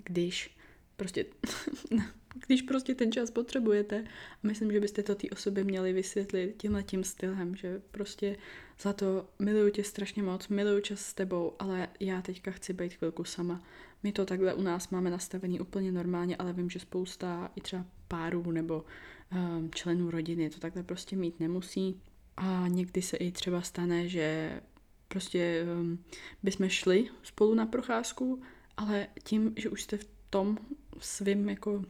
když 0.04 0.56
prostě 0.96 1.24
když 2.46 2.62
prostě 2.62 2.94
ten 2.94 3.12
čas 3.12 3.30
potřebujete. 3.30 4.04
A 4.44 4.46
myslím, 4.46 4.72
že 4.72 4.80
byste 4.80 5.02
to 5.02 5.14
té 5.14 5.28
osobě 5.30 5.64
měli 5.64 5.92
vysvětlit 5.92 6.54
tímhle 6.58 6.82
tím 6.82 7.04
stylem, 7.04 7.56
že 7.56 7.82
prostě 7.90 8.36
za 8.80 8.92
to 8.92 9.28
miluju 9.38 9.70
tě 9.70 9.84
strašně 9.84 10.22
moc, 10.22 10.48
miluju 10.48 10.80
čas 10.80 11.00
s 11.00 11.14
tebou, 11.14 11.52
ale 11.58 11.88
já 12.00 12.22
teďka 12.22 12.50
chci 12.50 12.72
být 12.72 12.94
chvilku 12.94 13.24
sama. 13.24 13.62
My 14.02 14.12
to 14.12 14.26
takhle 14.26 14.54
u 14.54 14.62
nás 14.62 14.88
máme 14.88 15.10
nastavený 15.10 15.60
úplně 15.60 15.92
normálně, 15.92 16.36
ale 16.36 16.52
vím, 16.52 16.70
že 16.70 16.78
spousta 16.78 17.50
i 17.56 17.60
třeba 17.60 17.84
párů 18.08 18.50
nebo 18.50 18.84
um, 19.32 19.70
členů 19.74 20.10
rodiny 20.10 20.50
to 20.50 20.60
takhle 20.60 20.82
prostě 20.82 21.16
mít 21.16 21.40
nemusí. 21.40 22.00
A 22.36 22.64
někdy 22.68 23.02
se 23.02 23.16
i 23.16 23.32
třeba 23.32 23.62
stane, 23.62 24.08
že 24.08 24.60
prostě 25.08 25.66
um, 25.80 26.04
bychom 26.42 26.68
šli 26.68 27.08
spolu 27.22 27.54
na 27.54 27.66
procházku, 27.66 28.42
ale 28.76 29.06
tím, 29.24 29.54
že 29.56 29.68
už 29.68 29.82
jste 29.82 29.96
v 29.96 30.06
tom 30.30 30.58
svým 30.98 31.48
jako 31.48 31.84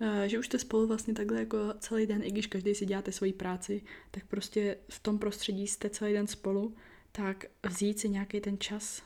eh, 0.00 0.28
že 0.28 0.38
už 0.38 0.46
jste 0.46 0.58
spolu 0.58 0.86
vlastně 0.86 1.14
takhle 1.14 1.38
jako 1.38 1.58
celý 1.78 2.06
den, 2.06 2.22
i 2.22 2.30
když 2.30 2.46
každý 2.46 2.74
si 2.74 2.86
děláte 2.86 3.12
svoji 3.12 3.32
práci, 3.32 3.82
tak 4.10 4.26
prostě 4.26 4.76
v 4.88 5.00
tom 5.00 5.18
prostředí 5.18 5.66
jste 5.66 5.90
celý 5.90 6.12
den 6.12 6.26
spolu, 6.26 6.74
tak 7.12 7.44
vzít 7.68 7.98
si 7.98 8.08
nějaký 8.08 8.40
ten 8.40 8.58
čas 8.58 9.02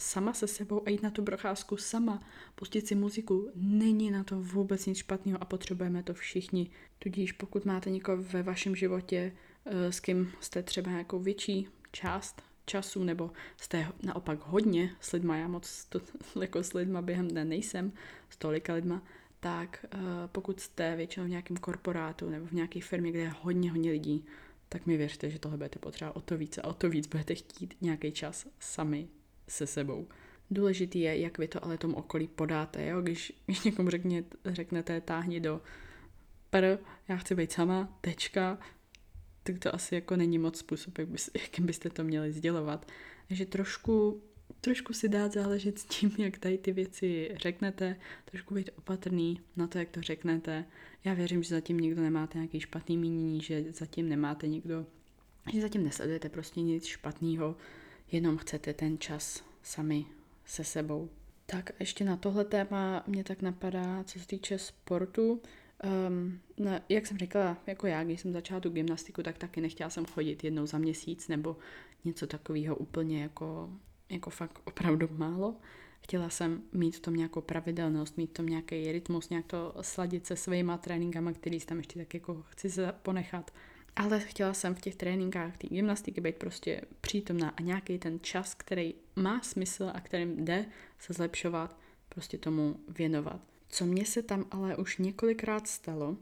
sama 0.00 0.32
se 0.32 0.46
sebou 0.46 0.82
a 0.86 0.90
jít 0.90 1.02
na 1.02 1.10
tu 1.10 1.22
procházku 1.22 1.76
sama, 1.76 2.20
pustit 2.54 2.86
si 2.86 2.94
muziku, 2.94 3.50
není 3.54 4.10
na 4.10 4.24
to 4.24 4.40
vůbec 4.40 4.86
nic 4.86 4.98
špatného 4.98 5.42
a 5.42 5.44
potřebujeme 5.44 6.02
to 6.02 6.14
všichni. 6.14 6.70
Tudíž 6.98 7.32
pokud 7.32 7.64
máte 7.64 7.90
někoho 7.90 8.22
ve 8.22 8.42
vašem 8.42 8.76
životě, 8.76 9.32
eh, 9.64 9.92
s 9.92 10.00
kým 10.00 10.32
jste 10.40 10.62
třeba 10.62 10.90
nějakou 10.90 11.18
větší 11.18 11.68
část 11.92 12.42
času, 12.66 13.04
nebo 13.04 13.30
jste 13.56 13.86
naopak 14.02 14.38
hodně 14.42 14.96
s 15.00 15.12
lidma, 15.12 15.36
já 15.36 15.48
moc 15.48 15.84
to, 15.84 16.00
jako 16.40 16.62
s 16.62 16.72
lidma 16.72 17.02
během 17.02 17.28
dne 17.28 17.44
nejsem, 17.44 17.92
s 18.30 18.36
tolika 18.36 18.74
lidma, 18.74 19.02
tak 19.40 19.86
uh, 19.94 20.00
pokud 20.26 20.60
jste 20.60 20.96
většinou 20.96 21.26
v 21.26 21.28
nějakém 21.28 21.56
korporátu 21.56 22.30
nebo 22.30 22.46
v 22.46 22.52
nějaké 22.52 22.80
firmě, 22.80 23.10
kde 23.10 23.20
je 23.20 23.34
hodně, 23.40 23.70
hodně 23.70 23.90
lidí, 23.90 24.24
tak 24.68 24.86
mi 24.86 24.96
věřte, 24.96 25.30
že 25.30 25.38
tohle 25.38 25.58
budete 25.58 25.78
potřebovat 25.78 26.16
o 26.16 26.20
to 26.20 26.38
víc 26.38 26.58
a 26.58 26.64
o 26.64 26.74
to 26.74 26.90
víc 26.90 27.06
budete 27.06 27.34
chtít 27.34 27.76
nějaký 27.80 28.12
čas 28.12 28.46
sami 28.60 29.08
se 29.48 29.66
sebou. 29.66 30.08
Důležitý 30.50 31.00
je, 31.00 31.18
jak 31.18 31.38
vy 31.38 31.48
to 31.48 31.64
ale 31.64 31.78
tomu 31.78 31.96
okolí 31.96 32.28
podáte. 32.28 32.86
Jo? 32.86 33.02
Když, 33.02 33.32
když 33.46 33.62
někomu 33.64 33.90
řekně, 33.90 34.24
řeknete, 34.44 35.00
táhni 35.00 35.40
do 35.40 35.60
pr, 36.50 36.78
já 37.08 37.16
chci 37.16 37.34
být 37.34 37.52
sama, 37.52 37.98
tečka, 38.00 38.58
tak 39.42 39.58
to 39.58 39.74
asi 39.74 39.94
jako 39.94 40.16
není 40.16 40.38
moc 40.38 40.58
způsob, 40.58 40.98
jak 40.98 41.08
bys, 41.08 41.30
jakým 41.42 41.66
byste 41.66 41.90
to 41.90 42.04
měli 42.04 42.32
sdělovat. 42.32 42.86
Takže 43.28 43.46
trošku, 43.46 44.22
trošku 44.60 44.92
si 44.92 45.08
dát 45.08 45.32
záležet 45.32 45.78
s 45.78 45.84
tím, 45.84 46.14
jak 46.18 46.38
tady 46.38 46.58
ty 46.58 46.72
věci 46.72 47.30
řeknete, 47.36 47.96
trošku 48.24 48.54
být 48.54 48.70
opatrný 48.78 49.40
na 49.56 49.66
to, 49.66 49.78
jak 49.78 49.88
to 49.88 50.02
řeknete. 50.02 50.64
Já 51.04 51.14
věřím, 51.14 51.42
že 51.42 51.54
zatím 51.54 51.78
nikdo 51.78 52.02
nemáte 52.02 52.38
nějaký 52.38 52.60
špatný 52.60 52.96
mínění, 52.96 53.40
že 53.40 53.64
zatím 53.72 54.08
nemáte 54.08 54.48
nikdo, 54.48 54.86
že 55.52 55.60
zatím 55.60 55.84
nesledujete 55.84 56.28
prostě 56.28 56.60
nic 56.60 56.84
špatného, 56.84 57.56
jenom 58.12 58.36
chcete 58.36 58.74
ten 58.74 58.98
čas 58.98 59.44
sami 59.62 60.06
se 60.44 60.64
sebou. 60.64 61.10
Tak 61.46 61.70
ještě 61.80 62.04
na 62.04 62.16
tohle 62.16 62.44
téma 62.44 63.04
mě 63.06 63.24
tak 63.24 63.42
napadá, 63.42 64.04
co 64.04 64.18
se 64.18 64.26
týče 64.26 64.58
sportu, 64.58 65.40
Um, 66.08 66.40
no, 66.58 66.80
jak 66.88 67.06
jsem 67.06 67.18
říkala, 67.18 67.56
jako 67.66 67.86
já, 67.86 68.04
když 68.04 68.20
jsem 68.20 68.32
začala 68.32 68.60
tu 68.60 68.70
gymnastiku, 68.70 69.22
tak 69.22 69.38
taky 69.38 69.60
nechtěla 69.60 69.90
jsem 69.90 70.06
chodit 70.06 70.44
jednou 70.44 70.66
za 70.66 70.78
měsíc 70.78 71.28
nebo 71.28 71.56
něco 72.04 72.26
takového 72.26 72.76
úplně 72.76 73.22
jako, 73.22 73.70
jako 74.08 74.30
fakt 74.30 74.60
opravdu 74.64 75.08
málo. 75.12 75.56
Chtěla 76.00 76.28
jsem 76.28 76.62
mít 76.72 76.96
v 76.96 77.00
tom 77.00 77.14
nějakou 77.14 77.40
pravidelnost, 77.40 78.16
mít 78.16 78.30
v 78.30 78.32
tom 78.32 78.46
nějaký 78.46 78.92
rytmus, 78.92 79.30
nějak 79.30 79.46
to 79.46 79.74
sladit 79.80 80.26
se 80.26 80.36
svýma 80.36 80.78
tréninkama, 80.78 81.32
který 81.32 81.60
tam 81.60 81.78
ještě 81.78 81.98
tak 81.98 82.14
jako 82.14 82.42
chci 82.48 82.68
ponechat. 83.02 83.50
Ale 83.96 84.20
chtěla 84.20 84.54
jsem 84.54 84.74
v 84.74 84.80
těch 84.80 84.96
tréninkách 84.96 85.56
té 85.56 85.66
gymnastiky 85.66 86.20
být 86.20 86.36
prostě 86.36 86.80
přítomná 87.00 87.48
a 87.48 87.62
nějaký 87.62 87.98
ten 87.98 88.20
čas, 88.20 88.54
který 88.54 88.94
má 89.16 89.40
smysl 89.40 89.90
a 89.94 90.00
kterým 90.00 90.44
jde 90.44 90.66
se 90.98 91.12
zlepšovat, 91.12 91.78
prostě 92.08 92.38
tomu 92.38 92.76
věnovat. 92.88 93.40
Co 93.68 93.86
mě 93.86 94.04
se 94.04 94.22
tam 94.22 94.44
ale 94.50 94.76
už 94.76 94.98
několikrát 94.98 95.68
stalo, 95.68 96.16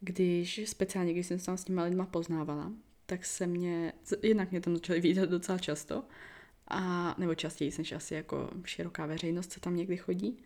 když, 0.00 0.60
speciálně 0.64 1.12
když 1.12 1.26
jsem 1.26 1.38
se 1.38 1.46
tam 1.46 1.56
s 1.56 1.64
těma 1.64 1.82
lidma 1.82 2.06
poznávala, 2.06 2.72
tak 3.06 3.24
se 3.24 3.46
mě, 3.46 3.92
jednak 4.22 4.50
mě 4.50 4.60
tam 4.60 4.74
začaly 4.74 5.00
vidět 5.00 5.30
docela 5.30 5.58
často, 5.58 6.04
a, 6.68 7.14
nebo 7.18 7.34
častěji 7.34 7.72
než 7.78 7.92
asi 7.92 8.14
jako 8.14 8.50
široká 8.64 9.06
veřejnost, 9.06 9.52
co 9.52 9.60
tam 9.60 9.76
někdy 9.76 9.96
chodí, 9.96 10.38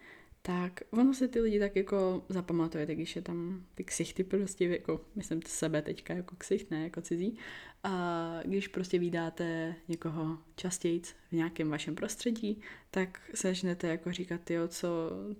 tak 0.43 0.81
ono 0.91 1.15
se 1.15 1.29
ty 1.29 1.41
lidi 1.41 1.59
tak 1.59 1.77
jako 1.77 2.25
zapamatuje, 2.29 2.87
když 2.87 3.17
je 3.17 3.23
tam 3.23 3.65
ty 3.75 3.85
ksichty 3.85 4.25
prostě, 4.25 4.65
jako 4.69 5.01
myslím 5.15 5.41
sebe 5.47 5.83
teďka 5.83 6.15
jako 6.15 6.37
ksicht, 6.39 6.71
ne 6.71 6.83
jako 6.83 7.01
cizí. 7.01 7.37
A 7.85 8.41
když 8.45 8.69
prostě 8.69 8.99
vydáte 8.99 9.75
někoho 9.89 10.39
častěji 10.57 11.01
v 11.01 11.33
nějakém 11.33 11.69
vašem 11.69 11.95
prostředí, 11.95 12.61
tak 12.91 13.21
se 13.35 13.49
začnete 13.49 13.89
jako 13.89 14.13
říkat, 14.13 14.51
jo, 14.51 14.69
co, 14.69 14.89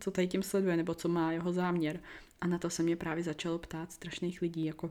co 0.01 0.11
tady 0.11 0.29
tím 0.29 0.43
sleduje, 0.43 0.77
nebo 0.77 0.95
co 0.95 1.09
má 1.09 1.33
jeho 1.33 1.53
záměr. 1.53 2.01
A 2.41 2.47
na 2.47 2.59
to 2.59 2.71
se 2.71 2.83
mě 2.83 2.97
právě 2.97 3.25
začalo 3.25 3.59
ptát 3.59 3.93
strašných 3.93 4.43
lidí, 4.43 4.65
jako 4.65 4.91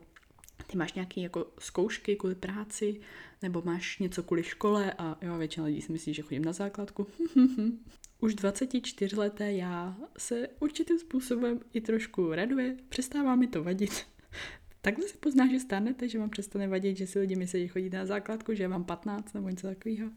ty 0.67 0.77
máš 0.77 0.93
nějaké 0.93 1.21
jako 1.21 1.47
zkoušky 1.59 2.15
kvůli 2.15 2.35
práci, 2.35 3.01
nebo 3.41 3.61
máš 3.65 3.99
něco 3.99 4.23
kvůli 4.23 4.43
škole 4.43 4.93
a 4.97 5.17
jo, 5.21 5.37
většina 5.37 5.65
lidí 5.65 5.81
si 5.81 5.91
myslí, 5.91 6.13
že 6.13 6.21
chodím 6.21 6.45
na 6.45 6.53
základku. 6.53 7.07
Už 8.21 8.35
24 8.35 9.15
leté 9.15 9.51
já 9.51 9.97
se 10.17 10.47
určitým 10.59 10.99
způsobem 10.99 11.59
i 11.73 11.81
trošku 11.81 12.33
raduje, 12.33 12.77
přestává 12.89 13.35
mi 13.35 13.47
to 13.47 13.63
vadit. 13.63 14.05
Takhle 14.81 15.07
se 15.07 15.17
pozná, 15.17 15.47
že 15.51 15.59
stanete, 15.59 16.09
že 16.09 16.19
vám 16.19 16.29
přestane 16.29 16.67
vadit, 16.67 16.97
že 16.97 17.07
si 17.07 17.19
lidi 17.19 17.35
myslí, 17.35 17.61
že 17.61 17.67
chodíte 17.67 17.97
na 17.97 18.05
základku, 18.05 18.53
že 18.53 18.63
je 18.63 18.67
vám 18.67 18.83
15 18.83 19.33
nebo 19.33 19.49
něco 19.49 19.67
takového. 19.67 20.09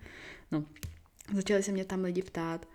No, 0.53 0.65
začali 1.35 1.63
se 1.63 1.73
mě 1.73 1.85
tam 1.85 2.05
lidi 2.05 2.23
ptát, 2.23 2.69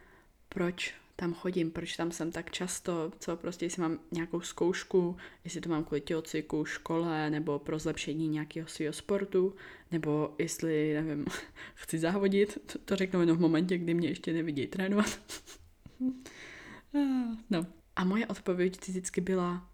proč 0.50 0.94
tam 1.20 1.34
chodím, 1.34 1.72
proč 1.72 1.96
tam 1.96 2.12
jsem 2.12 2.32
tak 2.32 2.52
často, 2.52 3.12
co 3.20 3.38
prostě, 3.38 3.66
jestli 3.66 3.82
mám 3.82 4.00
nějakou 4.12 4.42
zkoušku, 4.42 5.18
jestli 5.44 5.62
to 5.62 5.70
mám 5.70 5.84
kvůli 5.84 6.02
tělocviku, 6.02 6.66
škole, 6.66 7.30
nebo 7.30 7.60
pro 7.60 7.80
zlepšení 7.80 8.28
nějakého 8.28 8.68
svého 8.68 8.94
sportu, 8.94 9.56
nebo 9.92 10.36
jestli, 10.38 10.94
nevím, 10.94 11.26
chci 11.76 12.00
závodit, 12.00 12.72
to, 12.74 12.80
to 12.80 12.96
řeknu 12.96 13.20
jenom 13.20 13.38
v 13.38 13.42
momentě, 13.42 13.78
kdy 13.78 13.94
mě 13.94 14.08
ještě 14.08 14.34
nevidí 14.34 14.68
trénovat. 14.68 15.20
no. 17.50 17.66
A 17.96 18.04
moje 18.04 18.28
odpověď 18.28 18.88
vždycky 18.88 19.22
byla, 19.22 19.70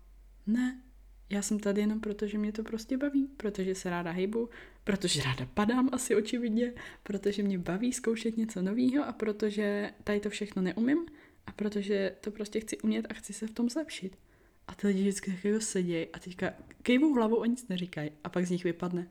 ne, 0.48 0.82
já 1.30 1.42
jsem 1.42 1.60
tady 1.60 1.82
jenom 1.82 2.00
proto, 2.00 2.28
že 2.28 2.38
mě 2.38 2.52
to 2.52 2.64
prostě 2.64 2.98
baví, 2.98 3.28
protože 3.38 3.76
se 3.76 3.90
ráda 3.90 4.12
hejbu, 4.12 4.50
protože 4.84 5.24
ráda 5.24 5.46
padám 5.54 5.90
asi 5.92 6.16
očividně, 6.16 6.74
protože 7.04 7.44
mě 7.44 7.58
baví 7.58 7.94
zkoušet 7.94 8.38
něco 8.38 8.62
nového 8.62 9.06
a 9.06 9.14
protože 9.14 9.92
tady 10.04 10.20
to 10.20 10.30
všechno 10.30 10.62
neumím 10.62 11.06
a 11.48 11.52
protože 11.52 12.16
to 12.22 12.32
prostě 12.32 12.60
chci 12.60 12.78
umět 12.78 13.06
a 13.10 13.14
chci 13.14 13.34
se 13.34 13.48
v 13.48 13.52
tom 13.52 13.70
zlepšit. 13.70 14.18
A 14.68 14.76
ty 14.76 14.88
lidi 14.88 15.02
vždycky 15.02 15.32
tak 15.32 15.46
jako 15.46 15.62
sedějí 15.62 16.08
a 16.14 16.20
teďka 16.20 16.54
kejvou 16.82 17.14
hlavou 17.14 17.42
a 17.42 17.46
nic 17.46 17.68
neříkají. 17.68 18.12
A 18.24 18.30
pak 18.30 18.48
z 18.48 18.50
nich 18.50 18.64
vypadne. 18.64 19.10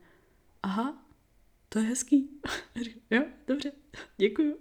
Aha, 0.63 1.05
to 1.69 1.79
je 1.79 1.85
hezký. 1.85 2.29
jo, 3.11 3.23
dobře, 3.47 3.71
děkuju. 4.17 4.57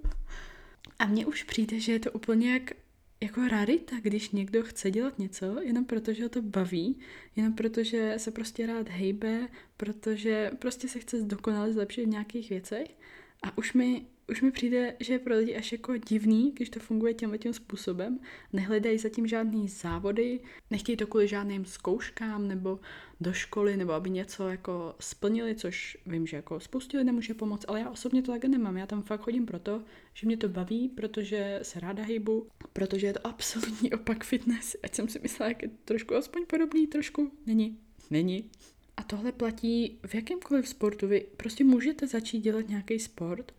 A 0.98 1.06
mně 1.06 1.26
už 1.26 1.42
přijde, 1.42 1.80
že 1.80 1.92
je 1.92 2.00
to 2.00 2.12
úplně 2.12 2.52
jak 2.52 2.72
jako 3.20 3.48
rarita, 3.48 3.96
když 4.00 4.30
někdo 4.30 4.62
chce 4.62 4.90
dělat 4.90 5.18
něco, 5.18 5.60
jenom 5.60 5.84
protože 5.84 6.22
ho 6.22 6.28
to 6.28 6.42
baví, 6.42 6.98
jenom 7.36 7.52
protože 7.52 8.14
se 8.16 8.30
prostě 8.30 8.66
rád 8.66 8.88
hejbe, 8.88 9.48
protože 9.76 10.50
prostě 10.58 10.88
se 10.88 10.98
chce 10.98 11.20
zdokonalit, 11.20 11.74
zlepšit 11.74 12.04
v 12.04 12.08
nějakých 12.08 12.50
věcech. 12.50 12.96
A 13.42 13.58
už 13.58 13.72
mi 13.72 14.06
už 14.28 14.42
mi 14.42 14.50
přijde, 14.50 14.96
že 15.00 15.12
je 15.12 15.18
pro 15.18 15.36
lidi 15.36 15.56
až 15.56 15.72
jako 15.72 15.96
divný, 15.96 16.52
když 16.52 16.70
to 16.70 16.80
funguje 16.80 17.14
tímhle 17.14 17.38
tím 17.38 17.52
způsobem. 17.52 18.20
Nehledají 18.52 18.98
zatím 18.98 19.26
žádný 19.26 19.68
závody, 19.68 20.40
nechtějí 20.70 20.96
to 20.96 21.06
kvůli 21.06 21.28
žádným 21.28 21.64
zkouškám 21.64 22.48
nebo 22.48 22.80
do 23.20 23.32
školy, 23.32 23.76
nebo 23.76 23.92
aby 23.92 24.10
něco 24.10 24.48
jako 24.48 24.94
splnili, 25.00 25.54
což 25.54 25.98
vím, 26.06 26.26
že 26.26 26.36
jako 26.36 26.60
spoustě 26.60 26.98
lidem 26.98 27.14
může 27.14 27.34
pomoct, 27.34 27.64
ale 27.68 27.80
já 27.80 27.90
osobně 27.90 28.22
to 28.22 28.32
takhle 28.32 28.50
nemám. 28.50 28.76
Já 28.76 28.86
tam 28.86 29.02
fakt 29.02 29.20
chodím 29.20 29.46
proto, 29.46 29.82
že 30.14 30.26
mě 30.26 30.36
to 30.36 30.48
baví, 30.48 30.88
protože 30.88 31.60
se 31.62 31.80
ráda 31.80 32.02
hejbu, 32.02 32.46
protože 32.72 33.06
je 33.06 33.12
to 33.12 33.26
absolutní 33.26 33.92
opak 33.92 34.24
fitness. 34.24 34.76
Ať 34.82 34.94
jsem 34.94 35.08
si 35.08 35.18
myslela, 35.22 35.48
jak 35.48 35.62
je 35.62 35.70
trošku 35.84 36.14
aspoň 36.14 36.46
podobný, 36.46 36.86
trošku 36.86 37.32
není. 37.46 37.78
Není. 38.10 38.50
A 38.96 39.02
tohle 39.02 39.32
platí 39.32 39.98
v 40.06 40.14
jakémkoliv 40.14 40.68
sportu. 40.68 41.08
Vy 41.08 41.26
prostě 41.36 41.64
můžete 41.64 42.06
začít 42.06 42.40
dělat 42.40 42.68
nějaký 42.68 42.98
sport, 42.98 43.52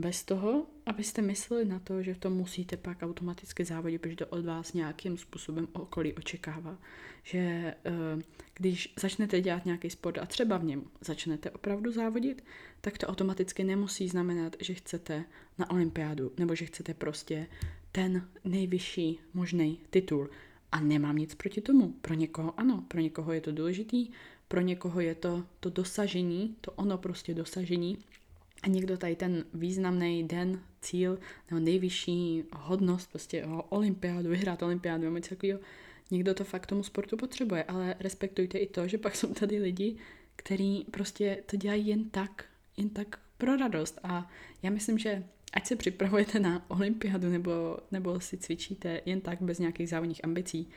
bez 0.00 0.24
toho, 0.24 0.66
abyste 0.86 1.22
mysleli 1.22 1.64
na 1.64 1.78
to, 1.78 2.02
že 2.02 2.14
to 2.14 2.30
musíte 2.30 2.76
pak 2.76 3.02
automaticky 3.02 3.64
závodit, 3.64 4.00
protože 4.00 4.16
to 4.16 4.26
od 4.26 4.44
vás 4.44 4.72
nějakým 4.72 5.18
způsobem 5.18 5.68
okolí 5.72 6.12
očekává. 6.12 6.78
Že 7.22 7.38
eh, 7.38 8.22
když 8.54 8.94
začnete 9.00 9.40
dělat 9.40 9.66
nějaký 9.66 9.90
sport 9.90 10.18
a 10.18 10.26
třeba 10.26 10.56
v 10.56 10.64
něm 10.64 10.84
začnete 11.00 11.50
opravdu 11.50 11.92
závodit, 11.92 12.44
tak 12.80 12.98
to 12.98 13.06
automaticky 13.06 13.64
nemusí 13.64 14.08
znamenat, 14.08 14.56
že 14.60 14.74
chcete 14.74 15.24
na 15.58 15.70
olympiádu 15.70 16.32
nebo 16.38 16.54
že 16.54 16.66
chcete 16.66 16.94
prostě 16.94 17.46
ten 17.92 18.28
nejvyšší 18.44 19.20
možný 19.34 19.80
titul. 19.90 20.30
A 20.72 20.80
nemám 20.80 21.16
nic 21.16 21.34
proti 21.34 21.60
tomu. 21.60 21.88
Pro 21.88 22.14
někoho 22.14 22.60
ano, 22.60 22.84
pro 22.88 23.00
někoho 23.00 23.32
je 23.32 23.40
to 23.40 23.52
důležitý, 23.52 24.10
pro 24.48 24.60
někoho 24.60 25.00
je 25.00 25.14
to 25.14 25.44
to 25.60 25.70
dosažení, 25.70 26.56
to 26.60 26.72
ono 26.72 26.98
prostě 26.98 27.34
dosažení 27.34 27.98
a 28.62 28.68
někdo 28.68 28.96
tady 28.96 29.16
ten 29.16 29.44
významný 29.54 30.24
den, 30.28 30.60
cíl, 30.80 31.18
nebo 31.50 31.60
nejvyšší 31.64 32.44
hodnost, 32.56 33.10
prostě 33.10 33.44
o 33.44 33.62
olympiádu, 33.62 34.28
vyhrát 34.28 34.62
olympiádu, 34.62 35.04
nebo 35.04 35.16
něco 35.16 35.28
takového, 35.28 35.60
někdo 36.10 36.34
to 36.34 36.44
fakt 36.44 36.66
tomu 36.66 36.82
sportu 36.82 37.16
potřebuje, 37.16 37.64
ale 37.64 37.94
respektujte 38.00 38.58
i 38.58 38.66
to, 38.66 38.88
že 38.88 38.98
pak 38.98 39.16
jsou 39.16 39.34
tady 39.34 39.58
lidi, 39.58 39.96
kteří 40.36 40.86
prostě 40.90 41.42
to 41.46 41.56
dělají 41.56 41.86
jen 41.86 42.10
tak, 42.10 42.44
jen 42.76 42.88
tak 42.88 43.20
pro 43.38 43.56
radost. 43.56 43.98
A 44.02 44.30
já 44.62 44.70
myslím, 44.70 44.98
že 44.98 45.24
ať 45.52 45.66
se 45.66 45.76
připravujete 45.76 46.40
na 46.40 46.70
olympiádu 46.70 47.30
nebo, 47.30 47.78
nebo 47.90 48.20
si 48.20 48.36
cvičíte 48.36 49.00
jen 49.06 49.20
tak 49.20 49.42
bez 49.42 49.58
nějakých 49.58 49.88
závodních 49.88 50.24
ambicí, 50.24 50.68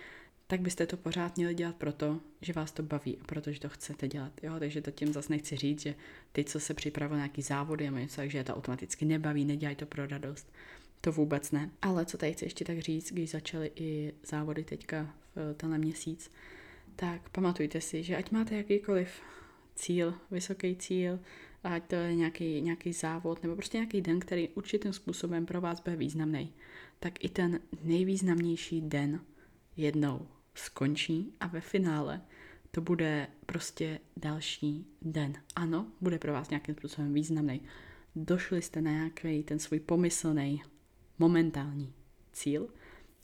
tak 0.53 0.61
byste 0.61 0.85
to 0.85 0.97
pořád 0.97 1.37
měli 1.37 1.55
dělat 1.55 1.75
proto, 1.75 2.19
že 2.41 2.53
vás 2.53 2.71
to 2.71 2.83
baví 2.83 3.17
a 3.21 3.23
protože 3.23 3.59
to 3.59 3.69
chcete 3.69 4.07
dělat. 4.07 4.31
Jo? 4.43 4.55
Takže 4.59 4.81
to 4.81 4.91
tím 4.91 5.13
zase 5.13 5.33
nechci 5.33 5.55
říct, 5.55 5.81
že 5.81 5.95
ty, 6.31 6.43
co 6.43 6.59
se 6.59 6.73
připravují 6.73 7.17
nějaký 7.17 7.41
závody 7.41 7.85
nebo 7.85 7.97
něco, 7.97 8.15
takže 8.15 8.37
je 8.37 8.43
to 8.43 8.55
automaticky 8.55 9.05
nebaví, 9.05 9.45
nedělají 9.45 9.75
to 9.75 9.85
pro 9.85 10.07
radost. 10.07 10.53
To 11.01 11.11
vůbec 11.11 11.51
ne. 11.51 11.69
Ale 11.81 12.05
co 12.05 12.17
tady 12.17 12.33
chci 12.33 12.45
ještě 12.45 12.65
tak 12.65 12.79
říct, 12.79 13.11
když 13.11 13.29
začaly 13.29 13.71
i 13.75 14.13
závody 14.25 14.63
teďka 14.63 15.15
v 15.35 15.53
tenhle 15.53 15.77
měsíc, 15.77 16.31
tak 16.95 17.29
pamatujte 17.29 17.81
si, 17.81 18.03
že 18.03 18.17
ať 18.17 18.31
máte 18.31 18.55
jakýkoliv 18.55 19.09
cíl, 19.75 20.13
vysoký 20.31 20.75
cíl, 20.75 21.19
ať 21.63 21.83
to 21.83 21.95
je 21.95 22.15
nějaký, 22.15 22.61
nějaký 22.61 22.93
závod 22.93 23.43
nebo 23.43 23.55
prostě 23.55 23.77
nějaký 23.77 24.01
den, 24.01 24.19
který 24.19 24.49
určitým 24.49 24.93
způsobem 24.93 25.45
pro 25.45 25.61
vás 25.61 25.81
bude 25.81 25.95
významný, 25.95 26.53
tak 26.99 27.23
i 27.23 27.29
ten 27.29 27.59
nejvýznamnější 27.83 28.81
den 28.81 29.19
jednou 29.77 30.27
skončí 30.55 31.33
a 31.39 31.47
ve 31.47 31.61
finále 31.61 32.21
to 32.71 32.81
bude 32.81 33.27
prostě 33.45 33.99
další 34.17 34.85
den. 35.01 35.33
Ano, 35.55 35.87
bude 36.01 36.19
pro 36.19 36.33
vás 36.33 36.49
nějakým 36.49 36.75
způsobem 36.75 37.13
významný. 37.13 37.61
Došli 38.15 38.61
jste 38.61 38.81
na 38.81 38.91
nějaký 38.91 39.43
ten 39.43 39.59
svůj 39.59 39.79
pomyslný, 39.79 40.61
momentální 41.19 41.93
cíl, 42.31 42.67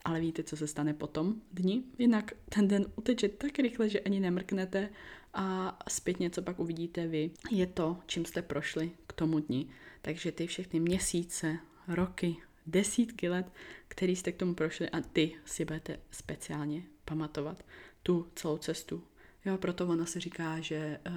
ale 0.06 0.20
víte, 0.20 0.44
co 0.44 0.58
se 0.58 0.68
stane 0.68 0.94
potom 0.94 1.36
dní? 1.52 1.86
Jinak 1.98 2.32
ten 2.50 2.68
den 2.68 2.86
uteče 2.96 3.30
tak 3.30 3.60
rychle, 3.60 3.90
že 3.90 4.00
ani 4.00 4.20
nemrknete 4.20 4.90
a 5.34 5.80
zpětně, 5.90 6.30
co 6.30 6.42
pak 6.42 6.60
uvidíte 6.60 7.08
vy, 7.08 7.32
je 7.52 7.68
to, 7.68 7.98
čím 8.06 8.26
jste 8.26 8.42
prošli 8.42 8.92
k 9.08 9.14
tomu 9.14 9.40
dni. 9.40 9.68
Takže 10.02 10.32
ty 10.32 10.48
všechny 10.48 10.80
měsíce, 10.80 11.58
roky, 11.88 12.36
desítky 12.68 13.30
let, 13.30 13.52
který 13.88 14.16
jste 14.16 14.32
k 14.32 14.38
tomu 14.38 14.54
prošli 14.54 14.90
a 14.90 15.02
ty 15.02 15.36
si 15.46 15.66
budete 15.66 16.00
speciálně 16.12 16.84
pamatovat 17.10 17.66
tu 18.04 18.28
celou 18.36 18.58
cestu. 18.58 19.04
Jo, 19.46 19.58
proto 19.58 19.88
ono 19.88 20.06
se 20.06 20.20
říká, 20.20 20.60
že 20.60 21.00
uh, 21.08 21.14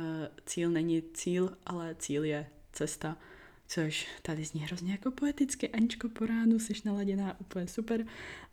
cíl 0.47 0.71
není 0.71 1.03
cíl, 1.15 1.57
ale 1.67 1.95
cíl 1.99 2.25
je 2.25 2.47
cesta, 2.73 3.17
což 3.67 4.09
tady 4.23 4.45
zní 4.45 4.61
hrozně 4.61 4.93
jako 4.93 5.11
poeticky. 5.11 5.69
Aničko, 5.69 6.09
po 6.09 6.27
ránu 6.27 6.59
jsi 6.59 6.73
naladěná, 6.85 7.41
úplně 7.41 7.67
super, 7.69 8.07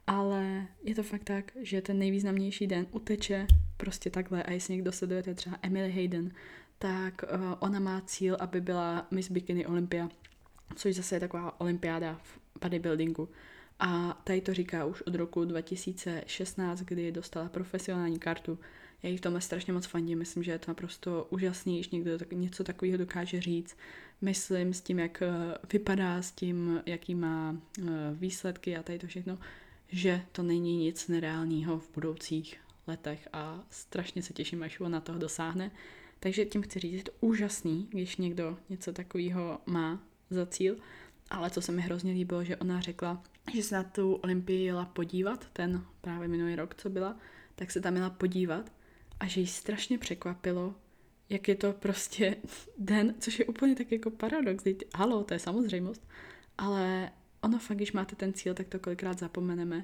ale 0.08 0.68
je 0.84 0.96
to 0.96 1.04
fakt 1.04 1.24
tak, 1.24 1.52
že 1.62 1.82
ten 1.82 2.00
nejvýznamnější 2.00 2.68
den 2.68 2.88
uteče 2.92 3.48
prostě 3.78 4.10
takhle 4.10 4.44
a 4.44 4.52
jestli 4.52 4.74
někdo 4.74 4.92
sledujete 4.92 5.36
třeba 5.36 5.58
Emily 5.62 5.92
Hayden, 5.92 6.32
tak 6.80 7.24
uh, 7.24 7.54
ona 7.60 7.80
má 7.80 8.02
cíl, 8.02 8.38
aby 8.40 8.62
byla 8.62 9.08
Miss 9.12 9.32
Bikini 9.32 9.66
Olympia, 9.66 10.10
což 10.76 10.96
zase 10.96 11.16
je 11.16 11.20
taková 11.20 11.62
olympiáda 11.62 12.20
v 12.24 12.40
bodybuildingu. 12.62 13.30
A 13.80 14.22
tady 14.24 14.42
to 14.42 14.54
říká 14.54 14.86
už 14.86 15.02
od 15.02 15.16
roku 15.16 15.46
2016, 15.46 16.82
kdy 16.82 17.12
dostala 17.12 17.50
profesionální 17.50 18.20
kartu. 18.20 18.60
Já 19.04 19.10
jí 19.10 19.18
v 19.18 19.22
tomhle 19.22 19.42
strašně 19.42 19.74
moc 19.74 19.86
fandím, 19.86 20.20
myslím, 20.20 20.44
že 20.44 20.52
je 20.52 20.60
to 20.60 20.72
naprosto 20.72 21.28
úžasný, 21.30 21.76
když 21.76 21.90
někdo 21.90 22.18
tak, 22.18 22.32
něco 22.32 22.64
takového 22.64 22.98
dokáže 22.98 23.42
říct. 23.42 23.78
Myslím 24.22 24.74
s 24.74 24.82
tím, 24.82 25.00
jak 25.00 25.22
eh, 25.22 25.30
vypadá, 25.74 26.22
s 26.22 26.32
tím, 26.32 26.82
jaký 26.86 27.16
má 27.16 27.56
eh, 27.58 27.84
výsledky 28.14 28.78
a 28.78 28.84
tady 28.84 29.00
to 29.00 29.08
všechno, 29.08 29.38
že 29.88 30.22
to 30.32 30.44
není 30.44 30.78
nic 30.78 31.08
nereálního 31.08 31.80
v 31.80 31.90
budoucích 31.94 32.60
letech 32.88 33.28
a 33.34 33.64
strašně 33.70 34.24
se 34.24 34.34
těším, 34.34 34.64
až 34.64 34.80
ona 34.80 35.02
toho 35.02 35.20
dosáhne. 35.20 35.72
Takže 36.20 36.46
tím 36.46 36.62
chci 36.62 36.80
říct, 36.80 36.94
je 36.94 37.04
to 37.04 37.12
úžasný, 37.20 37.88
když 37.90 38.18
někdo 38.18 38.58
něco 38.70 38.94
takového 38.94 39.60
má 39.66 40.04
za 40.30 40.46
cíl 40.46 40.78
ale 41.30 41.50
co 41.50 41.62
se 41.62 41.72
mi 41.72 41.82
hrozně 41.82 42.14
líbilo, 42.14 42.44
že 42.44 42.58
ona 42.58 42.82
řekla, 42.82 43.24
že 43.56 43.64
se 43.64 43.76
na 43.76 43.84
tu 43.84 44.14
Olympii 44.14 44.64
jela 44.64 44.86
podívat, 44.86 45.46
ten 45.54 45.86
právě 46.02 46.28
minulý 46.28 46.56
rok, 46.56 46.76
co 46.76 46.90
byla, 46.90 47.18
tak 47.56 47.72
se 47.72 47.82
tam 47.82 47.96
jela 47.96 48.10
podívat 48.10 48.72
a 49.20 49.28
že 49.28 49.42
jí 49.42 49.48
strašně 49.48 49.98
překvapilo, 49.98 50.76
jak 51.30 51.48
je 51.48 51.56
to 51.56 51.74
prostě 51.74 52.36
den, 52.78 53.16
což 53.20 53.40
je 53.40 53.46
úplně 53.46 53.76
tak 53.76 53.92
jako 53.92 54.12
paradox, 54.12 54.64
teď, 54.64 54.78
halo, 54.96 55.24
to 55.24 55.34
je 55.34 55.40
samozřejmost, 55.40 56.08
ale 56.58 57.12
ono 57.42 57.60
fakt, 57.60 57.78
když 57.78 57.92
máte 57.92 58.16
ten 58.16 58.34
cíl, 58.34 58.54
tak 58.54 58.68
to 58.68 58.80
kolikrát 58.80 59.20
zapomeneme, 59.20 59.84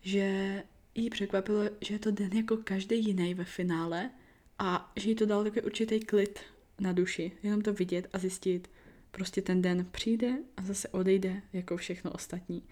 že 0.00 0.62
jí 0.94 1.10
překvapilo, 1.10 1.64
že 1.80 1.94
je 1.94 1.98
to 1.98 2.10
den 2.10 2.32
jako 2.32 2.56
každý 2.56 3.04
jiný 3.04 3.34
ve 3.34 3.44
finále 3.44 4.10
a 4.58 4.92
že 4.96 5.08
jí 5.08 5.14
to 5.14 5.26
dalo 5.26 5.44
takový 5.44 5.62
určitý 5.62 6.00
klid 6.00 6.40
na 6.80 6.92
duši, 6.92 7.32
jenom 7.42 7.62
to 7.62 7.72
vidět 7.72 8.08
a 8.12 8.18
zjistit, 8.18 8.70
Prostě 9.10 9.42
ten 9.42 9.62
den 9.62 9.86
přijde 9.90 10.38
a 10.56 10.62
zase 10.62 10.88
odejde 10.88 11.42
jako 11.52 11.76
všechno 11.76 12.12
ostatní. 12.12 12.62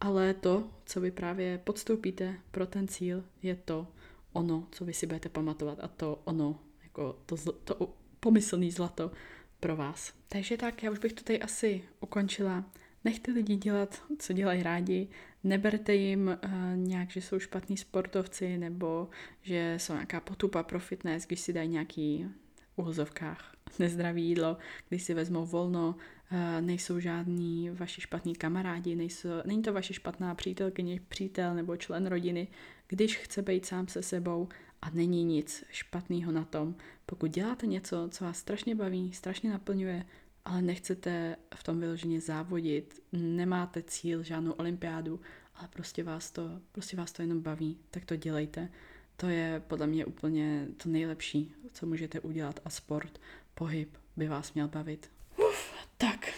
Ale 0.00 0.34
to, 0.34 0.70
co 0.84 1.00
vy 1.00 1.10
právě 1.10 1.58
podstoupíte 1.58 2.34
pro 2.50 2.66
ten 2.66 2.88
cíl, 2.88 3.24
je 3.42 3.56
to 3.56 3.86
ono, 4.32 4.68
co 4.70 4.84
vy 4.84 4.92
si 4.92 5.06
budete 5.06 5.28
pamatovat 5.28 5.78
a 5.80 5.88
to 5.88 6.20
ono, 6.24 6.60
jako 6.82 7.18
to, 7.26 7.36
to 7.52 7.94
pomyslný 8.20 8.70
zlato 8.70 9.10
pro 9.60 9.76
vás. 9.76 10.12
Takže 10.28 10.56
tak, 10.56 10.82
já 10.82 10.90
už 10.90 10.98
bych 10.98 11.12
to 11.12 11.24
tady 11.24 11.40
asi 11.40 11.82
ukončila. 12.00 12.64
Nechte 13.04 13.32
lidi 13.32 13.56
dělat, 13.56 14.02
co 14.18 14.32
dělají 14.32 14.62
rádi, 14.62 15.08
neberte 15.44 15.94
jim 15.94 16.38
uh, 16.44 16.50
nějak, 16.76 17.10
že 17.10 17.20
jsou 17.20 17.38
špatní 17.38 17.76
sportovci 17.76 18.58
nebo 18.58 19.08
že 19.42 19.74
jsou 19.78 19.92
nějaká 19.92 20.20
potupa 20.20 20.62
pro 20.62 20.80
fitness, 20.80 21.26
když 21.26 21.40
si 21.40 21.52
dají 21.52 21.68
nějaký 21.68 22.26
uvozovkách 22.76 23.56
nezdravý 23.78 24.28
jídlo, 24.28 24.56
když 24.88 25.02
si 25.02 25.14
vezmou 25.14 25.46
volno, 25.46 25.94
eh, 26.30 26.60
nejsou 26.62 27.00
žádní 27.00 27.70
vaši 27.70 28.00
špatní 28.00 28.34
kamarádi, 28.34 28.96
nejsou, 28.96 29.28
není 29.44 29.62
to 29.62 29.72
vaše 29.72 29.94
špatná 29.94 30.34
přítelkyně, 30.34 31.00
přítel 31.08 31.54
nebo 31.54 31.76
člen 31.76 32.06
rodiny, 32.06 32.48
když 32.88 33.16
chce 33.16 33.42
být 33.42 33.66
sám 33.66 33.88
se 33.88 34.02
sebou 34.02 34.48
a 34.82 34.90
není 34.90 35.24
nic 35.24 35.64
špatného 35.70 36.32
na 36.32 36.44
tom. 36.44 36.74
Pokud 37.06 37.30
děláte 37.30 37.66
něco, 37.66 38.08
co 38.10 38.24
vás 38.24 38.38
strašně 38.38 38.74
baví, 38.74 39.12
strašně 39.12 39.50
naplňuje, 39.50 40.04
ale 40.44 40.62
nechcete 40.62 41.36
v 41.54 41.62
tom 41.62 41.80
vyloženě 41.80 42.20
závodit, 42.20 43.02
nemáte 43.12 43.82
cíl, 43.82 44.22
žádnou 44.22 44.52
olympiádu, 44.52 45.20
ale 45.54 45.68
prostě 45.68 46.04
vás 46.04 46.30
to, 46.30 46.60
prostě 46.72 46.96
vás 46.96 47.12
to 47.12 47.22
jenom 47.22 47.40
baví, 47.40 47.78
tak 47.90 48.04
to 48.04 48.16
dělejte 48.16 48.68
To 49.20 49.28
je 49.28 49.62
podle 49.66 49.86
mě 49.86 50.06
úplně 50.06 50.66
to 50.76 50.88
nejlepší, 50.88 51.54
co 51.72 51.86
můžete 51.86 52.20
udělat 52.20 52.60
a 52.64 52.70
sport, 52.70 53.20
pohyb 53.54 53.98
by 54.16 54.28
vás 54.28 54.54
měl 54.54 54.68
bavit. 54.68 55.10
Uf, 55.36 55.72
tak, 55.98 56.32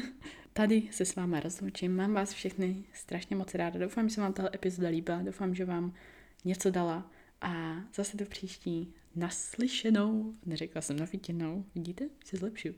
tady 0.52 0.88
se 0.90 1.04
s 1.04 1.16
váma 1.16 1.40
rozloučím. 1.40 1.96
Mám 1.96 2.12
vás 2.12 2.32
všechny 2.32 2.84
strašně 2.92 3.36
moc 3.36 3.54
ráda. 3.54 3.80
Doufám, 3.80 4.08
že 4.08 4.14
se 4.14 4.20
vám 4.20 4.32
tahle 4.32 4.50
epizoda 4.54 4.88
líbila. 4.88 5.22
Doufám, 5.22 5.54
že 5.54 5.64
vám 5.64 5.94
něco 6.44 6.70
dala. 6.70 7.10
A 7.40 7.76
zase 7.94 8.16
do 8.16 8.26
příští 8.26 8.94
naslyšenou. 9.14 10.34
Neřekla 10.46 10.80
jsem 10.80 10.98
na 10.98 11.06
vidíte? 11.74 12.08
Se 12.24 12.36
zlepšuju. 12.36 12.74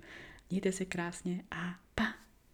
Mějte 0.51 0.73
se 0.73 0.85
krásně 0.85 1.45
a 1.51 1.81
pa! 1.95 2.28